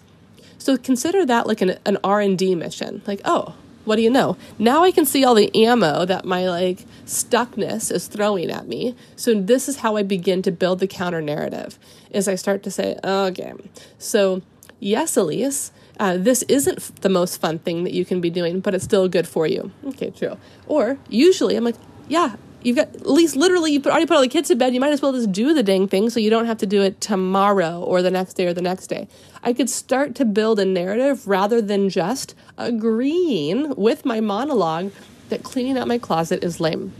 So 0.60 0.76
consider 0.76 1.26
that 1.26 1.48
like 1.48 1.60
an, 1.60 1.78
an 1.84 1.98
R&D 2.04 2.54
mission. 2.54 3.02
Like, 3.06 3.20
oh, 3.24 3.54
what 3.84 3.96
do 3.96 4.02
you 4.02 4.10
know? 4.10 4.36
Now 4.58 4.84
I 4.84 4.92
can 4.92 5.04
see 5.04 5.24
all 5.24 5.34
the 5.34 5.52
ammo 5.66 6.04
that 6.04 6.24
my 6.24 6.48
like 6.48 6.86
stuckness 7.06 7.90
is 7.90 8.06
throwing 8.06 8.50
at 8.50 8.68
me. 8.68 8.94
So 9.16 9.34
this 9.34 9.68
is 9.68 9.78
how 9.78 9.96
I 9.96 10.04
begin 10.04 10.42
to 10.42 10.52
build 10.52 10.78
the 10.78 10.86
counter 10.86 11.20
narrative. 11.20 11.78
Is 12.10 12.28
I 12.28 12.36
start 12.36 12.62
to 12.62 12.70
say, 12.70 12.98
okay, 13.02 13.54
so 13.98 14.42
Yes, 14.80 15.14
Elise, 15.16 15.72
uh, 15.98 16.16
this 16.16 16.42
isn't 16.44 17.02
the 17.02 17.10
most 17.10 17.38
fun 17.38 17.58
thing 17.58 17.84
that 17.84 17.92
you 17.92 18.06
can 18.06 18.22
be 18.22 18.30
doing, 18.30 18.60
but 18.60 18.74
it's 18.74 18.84
still 18.84 19.08
good 19.08 19.28
for 19.28 19.46
you. 19.46 19.70
Okay, 19.84 20.10
true. 20.10 20.38
Or 20.66 20.98
usually 21.10 21.54
I'm 21.54 21.64
like, 21.64 21.76
yeah, 22.08 22.36
you've 22.62 22.76
got 22.76 22.88
at 22.94 23.08
least 23.08 23.36
literally 23.36 23.72
you 23.72 23.82
already 23.84 24.06
put 24.06 24.14
all 24.14 24.22
the 24.22 24.28
kids 24.28 24.48
to 24.48 24.56
bed. 24.56 24.72
You 24.72 24.80
might 24.80 24.92
as 24.92 25.02
well 25.02 25.12
just 25.12 25.30
do 25.32 25.52
the 25.52 25.62
dang 25.62 25.86
thing 25.86 26.08
so 26.08 26.18
you 26.18 26.30
don't 26.30 26.46
have 26.46 26.56
to 26.58 26.66
do 26.66 26.80
it 26.82 26.98
tomorrow 27.02 27.82
or 27.82 28.00
the 28.00 28.10
next 28.10 28.34
day 28.34 28.46
or 28.46 28.54
the 28.54 28.62
next 28.62 28.86
day. 28.86 29.06
I 29.42 29.52
could 29.52 29.70
start 29.70 30.14
to 30.16 30.24
build 30.24 30.60
a 30.60 30.64
narrative 30.64 31.26
rather 31.26 31.62
than 31.62 31.88
just 31.88 32.34
agreeing 32.58 33.74
with 33.76 34.04
my 34.04 34.20
monologue 34.20 34.92
that 35.30 35.42
cleaning 35.42 35.78
out 35.78 35.88
my 35.88 35.98
closet 35.98 36.44
is 36.44 36.60
lame. 36.60 36.92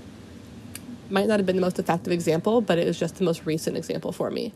Might 1.11 1.27
not 1.27 1.39
have 1.39 1.47
been 1.47 1.57
the 1.57 1.63
most 1.63 1.79
effective 1.79 2.13
example, 2.13 2.61
but 2.61 2.79
it 2.79 2.87
was 2.87 2.99
just 2.99 3.17
the 3.17 3.25
most 3.25 3.45
recent 3.45 3.77
example 3.77 4.13
for 4.13 4.31
me 4.31 4.55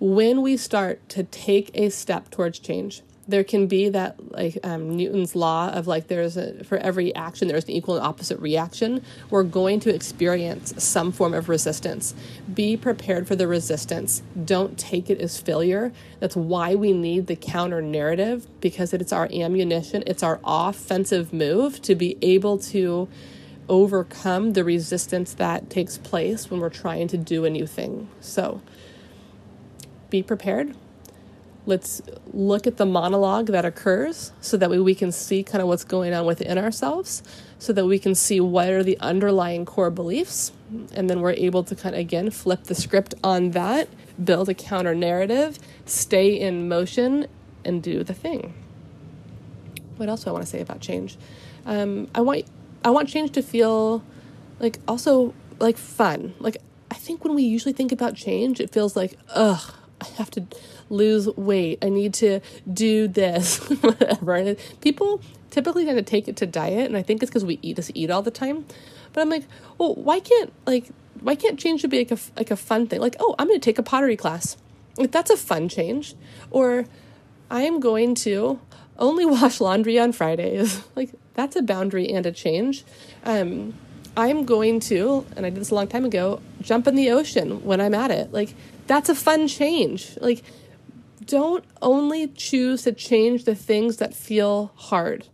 when 0.00 0.42
we 0.42 0.56
start 0.56 1.08
to 1.08 1.22
take 1.24 1.70
a 1.74 1.88
step 1.88 2.30
towards 2.30 2.58
change, 2.58 3.02
there 3.26 3.44
can 3.44 3.66
be 3.66 3.88
that 3.88 4.32
like 4.32 4.58
um, 4.62 4.96
Newton's 4.96 5.34
law 5.34 5.68
of 5.70 5.86
like 5.86 6.08
there's 6.08 6.36
a 6.36 6.62
for 6.64 6.78
every 6.78 7.14
action 7.14 7.48
there's 7.48 7.64
an 7.64 7.70
equal 7.70 7.96
and 7.96 8.04
opposite 8.04 8.38
reaction. 8.38 9.02
We're 9.30 9.44
going 9.44 9.80
to 9.80 9.94
experience 9.94 10.74
some 10.82 11.12
form 11.12 11.34
of 11.34 11.48
resistance. 11.48 12.14
Be 12.52 12.76
prepared 12.76 13.26
for 13.26 13.36
the 13.36 13.46
resistance. 13.46 14.22
Don't 14.44 14.78
take 14.78 15.08
it 15.08 15.20
as 15.20 15.40
failure. 15.40 15.92
That's 16.20 16.36
why 16.36 16.74
we 16.74 16.92
need 16.92 17.26
the 17.26 17.36
counter 17.36 17.80
narrative 17.80 18.46
because 18.60 18.92
it's 18.92 19.12
our 19.12 19.28
ammunition. 19.32 20.04
It's 20.06 20.22
our 20.22 20.40
offensive 20.44 21.32
move 21.32 21.80
to 21.82 21.94
be 21.94 22.18
able 22.20 22.58
to 22.58 23.08
overcome 23.68 24.52
the 24.52 24.62
resistance 24.64 25.32
that 25.34 25.70
takes 25.70 25.96
place 25.96 26.50
when 26.50 26.60
we're 26.60 26.68
trying 26.68 27.08
to 27.08 27.16
do 27.16 27.46
a 27.46 27.50
new 27.50 27.66
thing. 27.66 28.08
So 28.20 28.60
be 30.10 30.22
prepared. 30.22 30.76
Let's 31.66 32.02
look 32.32 32.66
at 32.66 32.76
the 32.76 32.84
monologue 32.84 33.46
that 33.46 33.64
occurs 33.64 34.32
so 34.40 34.56
that 34.58 34.68
way 34.68 34.78
we 34.78 34.94
can 34.94 35.10
see 35.12 35.42
kind 35.42 35.62
of 35.62 35.68
what's 35.68 35.84
going 35.84 36.12
on 36.12 36.26
within 36.26 36.58
ourselves, 36.58 37.22
so 37.58 37.72
that 37.72 37.86
we 37.86 37.98
can 37.98 38.14
see 38.14 38.38
what 38.38 38.68
are 38.68 38.82
the 38.82 38.98
underlying 39.00 39.64
core 39.64 39.90
beliefs. 39.90 40.52
And 40.92 41.08
then 41.08 41.20
we're 41.20 41.32
able 41.32 41.64
to 41.64 41.74
kind 41.74 41.94
of 41.94 42.00
again 42.00 42.30
flip 42.30 42.64
the 42.64 42.74
script 42.74 43.14
on 43.24 43.52
that, 43.52 43.88
build 44.22 44.48
a 44.50 44.54
counter 44.54 44.94
narrative, 44.94 45.58
stay 45.86 46.38
in 46.38 46.68
motion, 46.68 47.26
and 47.64 47.82
do 47.82 48.04
the 48.04 48.14
thing. 48.14 48.52
What 49.96 50.08
else 50.08 50.24
do 50.24 50.30
I 50.30 50.32
want 50.32 50.44
to 50.44 50.50
say 50.50 50.60
about 50.60 50.80
change? 50.80 51.16
Um, 51.64 52.08
I 52.14 52.20
want 52.20 52.44
I 52.84 52.90
want 52.90 53.08
change 53.08 53.32
to 53.32 53.42
feel 53.42 54.04
like 54.60 54.80
also 54.86 55.32
like 55.60 55.78
fun. 55.78 56.34
Like 56.38 56.58
I 56.90 56.94
think 56.94 57.24
when 57.24 57.34
we 57.34 57.42
usually 57.42 57.72
think 57.72 57.90
about 57.90 58.14
change, 58.14 58.60
it 58.60 58.70
feels 58.70 58.96
like 58.96 59.18
ugh 59.30 59.72
I 60.00 60.06
have 60.16 60.30
to 60.32 60.46
lose 60.94 61.28
weight. 61.36 61.78
I 61.82 61.88
need 61.88 62.14
to 62.14 62.40
do 62.72 63.08
this, 63.08 63.58
whatever. 63.80 64.34
And 64.34 64.56
people 64.80 65.20
typically 65.50 65.84
tend 65.84 65.98
to 65.98 66.02
take 66.02 66.28
it 66.28 66.36
to 66.36 66.46
diet, 66.46 66.86
and 66.86 66.96
I 66.96 67.02
think 67.02 67.22
it's 67.22 67.30
because 67.30 67.44
we 67.44 67.58
eat 67.62 67.76
just 67.76 67.90
eat 67.94 68.10
all 68.10 68.22
the 68.22 68.30
time. 68.30 68.64
But 69.12 69.20
I'm 69.20 69.30
like, 69.30 69.44
well, 69.78 69.94
why 69.94 70.20
can't 70.20 70.52
like 70.66 70.88
why 71.20 71.34
can't 71.34 71.58
change 71.58 71.82
to 71.82 71.88
be 71.88 71.98
like 71.98 72.10
a 72.10 72.18
like 72.36 72.50
a 72.50 72.56
fun 72.56 72.86
thing? 72.86 73.00
Like, 73.00 73.16
oh, 73.20 73.34
I'm 73.38 73.48
going 73.48 73.60
to 73.60 73.64
take 73.64 73.78
a 73.78 73.82
pottery 73.82 74.16
class. 74.16 74.56
Like 74.96 75.10
that's 75.10 75.30
a 75.30 75.36
fun 75.36 75.68
change. 75.68 76.14
Or 76.50 76.86
I 77.50 77.62
am 77.62 77.80
going 77.80 78.14
to 78.16 78.60
only 78.98 79.24
wash 79.36 79.60
laundry 79.60 79.98
on 79.98 80.12
Fridays. 80.12 80.82
like 80.96 81.10
that's 81.34 81.56
a 81.56 81.62
boundary 81.62 82.12
and 82.12 82.26
a 82.26 82.32
change. 82.32 82.84
Um, 83.24 83.74
I'm 84.16 84.44
going 84.44 84.78
to, 84.80 85.26
and 85.36 85.44
I 85.44 85.50
did 85.50 85.60
this 85.60 85.70
a 85.70 85.74
long 85.74 85.88
time 85.88 86.04
ago, 86.04 86.40
jump 86.60 86.86
in 86.86 86.94
the 86.94 87.10
ocean 87.10 87.64
when 87.64 87.80
I'm 87.80 87.94
at 87.94 88.12
it. 88.12 88.32
Like 88.32 88.54
that's 88.86 89.08
a 89.08 89.14
fun 89.14 89.48
change. 89.48 90.16
Like, 90.20 90.42
don't 91.26 91.64
only 91.82 92.28
choose 92.28 92.82
to 92.82 92.92
change 92.92 93.44
the 93.44 93.54
things 93.54 93.98
that 93.98 94.14
feel 94.14 94.72
hard. 94.74 95.28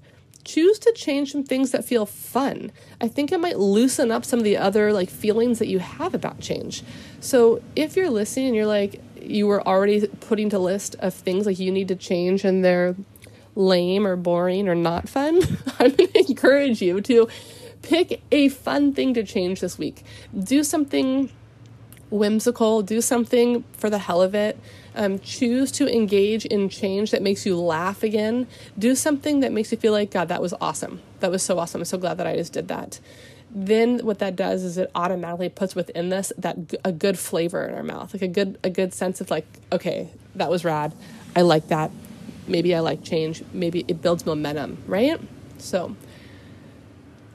Choose 0.44 0.79
to 0.81 0.92
change 0.92 1.33
some 1.33 1.44
things 1.44 1.70
that 1.70 1.85
feel 1.85 2.07
fun. 2.07 2.72
I 3.00 3.09
think 3.09 3.31
it 3.31 3.40
might 3.40 3.59
loosen 3.59 4.11
up 4.11 4.24
some 4.24 4.38
of 4.38 4.44
the 4.44 4.57
other 4.57 4.92
like 4.92 5.11
feelings 5.11 5.59
that 5.59 5.68
you 5.68 5.79
have 5.79 6.14
about 6.14 6.40
change. 6.40 6.83
So 7.20 7.62
if 7.76 7.96
you're 7.96 8.11
listening 8.11 8.48
and 8.48 8.57
you're 8.57 8.66
like 8.66 9.00
you 9.20 9.46
were 9.46 9.66
already 9.66 10.07
putting 10.07 10.48
to 10.50 10.59
list 10.59 10.96
of 11.00 11.14
things 11.14 11.46
like 11.46 11.59
you 11.59 11.70
need 11.70 11.88
to 11.88 11.96
change 11.96 12.44
and 12.44 12.64
they're 12.64 12.96
lame 13.55 14.07
or 14.07 14.16
boring 14.16 14.68
or 14.68 14.74
not 14.74 15.09
fun, 15.09 15.40
I'm 15.79 15.92
going 15.92 16.09
to 16.12 16.18
encourage 16.18 16.81
you 16.81 17.00
to 17.03 17.29
pick 17.83 18.22
a 18.33 18.48
fun 18.48 18.94
thing 18.94 19.14
to 19.14 19.22
change 19.22 19.61
this 19.61 19.79
week. 19.79 20.05
Do 20.38 20.64
something 20.64 21.31
whimsical, 22.11 22.83
do 22.83 23.00
something 23.00 23.64
for 23.72 23.90
the 23.90 23.98
hell 23.98 24.22
of 24.22 24.35
it. 24.35 24.59
Um, 24.94 25.20
choose 25.20 25.70
to 25.72 25.88
engage 25.88 26.44
in 26.46 26.68
change 26.68 27.12
that 27.12 27.22
makes 27.22 27.46
you 27.46 27.59
laugh 27.59 28.03
again. 28.03 28.48
Do 28.79 28.94
something 28.94 29.40
that 29.40 29.53
makes 29.53 29.70
you 29.70 29.79
feel 29.79 29.92
like, 29.92 30.11
God, 30.11 30.29
that 30.29 30.42
was 30.42 30.53
awesome. 30.61 31.00
That 31.20 31.31
was 31.31 31.42
so 31.42 31.59
awesome. 31.59 31.83
I'm 31.83 31.85
so 31.85 31.98
glad 31.98 32.18
that 32.18 32.26
I 32.26 32.37
just 32.37 32.53
did 32.53 32.68
that. 32.68 32.98
Then 33.53 34.00
what 34.00 34.20
that 34.20 34.37
does 34.37 34.62
is 34.62 34.79
it 34.79 34.90
automatically 34.94 35.48
puts 35.48 35.74
within 35.74 36.09
this 36.09 36.33
that 36.38 36.57
a 36.85 36.92
good 36.92 37.18
flavor 37.18 37.66
in 37.66 37.74
our 37.74 37.83
mouth, 37.83 38.12
like 38.14 38.22
a 38.22 38.29
good 38.29 38.59
a 38.62 38.70
good 38.70 38.94
sense 38.94 39.20
of 39.20 39.31
like, 39.31 39.46
okay, 39.72 40.09
that 40.37 40.50
was 40.50 40.64
rad. 40.64 40.92
I 41.35 41.42
like 41.42 41.68
that. 41.68 41.90
Maybe 42.46 42.74
I 42.74 42.81
like 42.81 43.03
change. 43.05 43.42
Maybe 43.53 43.85
it 43.88 44.03
builds 44.03 44.24
momentum, 44.24 44.83
right? 44.87 45.20
So 45.59 45.96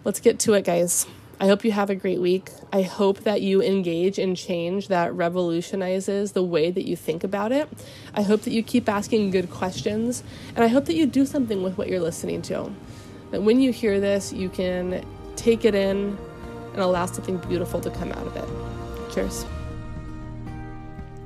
let's 0.04 0.20
get 0.20 0.40
to 0.40 0.54
it, 0.54 0.66
guys. 0.66 1.06
I 1.40 1.48
hope 1.48 1.66
you 1.66 1.72
have 1.74 1.90
a 1.90 1.96
great 1.96 2.22
week. 2.22 2.50
I 2.72 2.84
hope 2.84 3.20
that 3.20 3.42
you 3.42 3.62
engage 3.62 4.18
in 4.18 4.36
change 4.36 4.88
that 4.88 5.14
revolutionizes 5.14 6.32
the 6.32 6.44
way 6.44 6.72
that 6.72 6.88
you 6.88 6.96
think 6.96 7.24
about 7.26 7.52
it. 7.52 7.68
I 8.14 8.22
hope 8.22 8.44
that 8.44 8.54
you 8.54 8.64
keep 8.64 8.88
asking 8.88 9.32
good 9.32 9.52
questions, 9.52 10.24
and 10.56 10.64
I 10.64 10.68
hope 10.68 10.86
that 10.86 10.96
you 10.96 11.06
do 11.06 11.26
something 11.26 11.62
with 11.62 11.78
what 11.78 11.90
you're 11.90 12.00
listening 12.00 12.42
to. 12.44 12.72
That 13.32 13.42
when 13.42 13.60
you 13.60 13.74
hear 13.74 14.00
this, 14.00 14.32
you 14.32 14.48
can 14.48 15.06
take 15.36 15.66
it 15.66 15.76
in 15.76 16.18
and 16.72 16.82
allow 16.82 17.06
something 17.06 17.38
beautiful 17.38 17.82
to 17.82 17.90
come 17.90 18.12
out 18.14 18.28
of 18.28 18.36
it. 18.38 19.14
Cheers. 19.14 19.46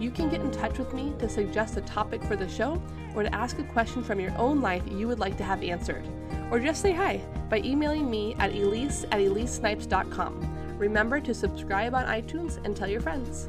You 0.00 0.10
can 0.10 0.28
get 0.28 0.40
in 0.40 0.50
touch 0.50 0.78
with 0.78 0.92
me 0.92 1.14
to 1.20 1.28
suggest 1.28 1.76
a 1.76 1.82
topic 1.82 2.24
for 2.24 2.34
the 2.34 2.48
show 2.48 2.82
or 3.14 3.22
to 3.22 3.32
ask 3.32 3.60
a 3.60 3.64
question 3.64 4.02
from 4.02 4.18
your 4.18 4.36
own 4.36 4.60
life 4.60 4.82
you 4.90 5.06
would 5.06 5.20
like 5.20 5.36
to 5.36 5.44
have 5.44 5.62
answered. 5.62 6.04
Or 6.50 6.58
just 6.58 6.82
say 6.82 6.92
hi 6.92 7.20
by 7.48 7.58
emailing 7.58 8.10
me 8.10 8.34
at 8.40 8.52
elise 8.52 9.04
at 9.12 9.20
elisesnipes.com. 9.20 10.76
Remember 10.76 11.20
to 11.20 11.32
subscribe 11.32 11.94
on 11.94 12.04
iTunes 12.06 12.58
and 12.64 12.74
tell 12.74 12.88
your 12.88 13.00
friends. 13.00 13.46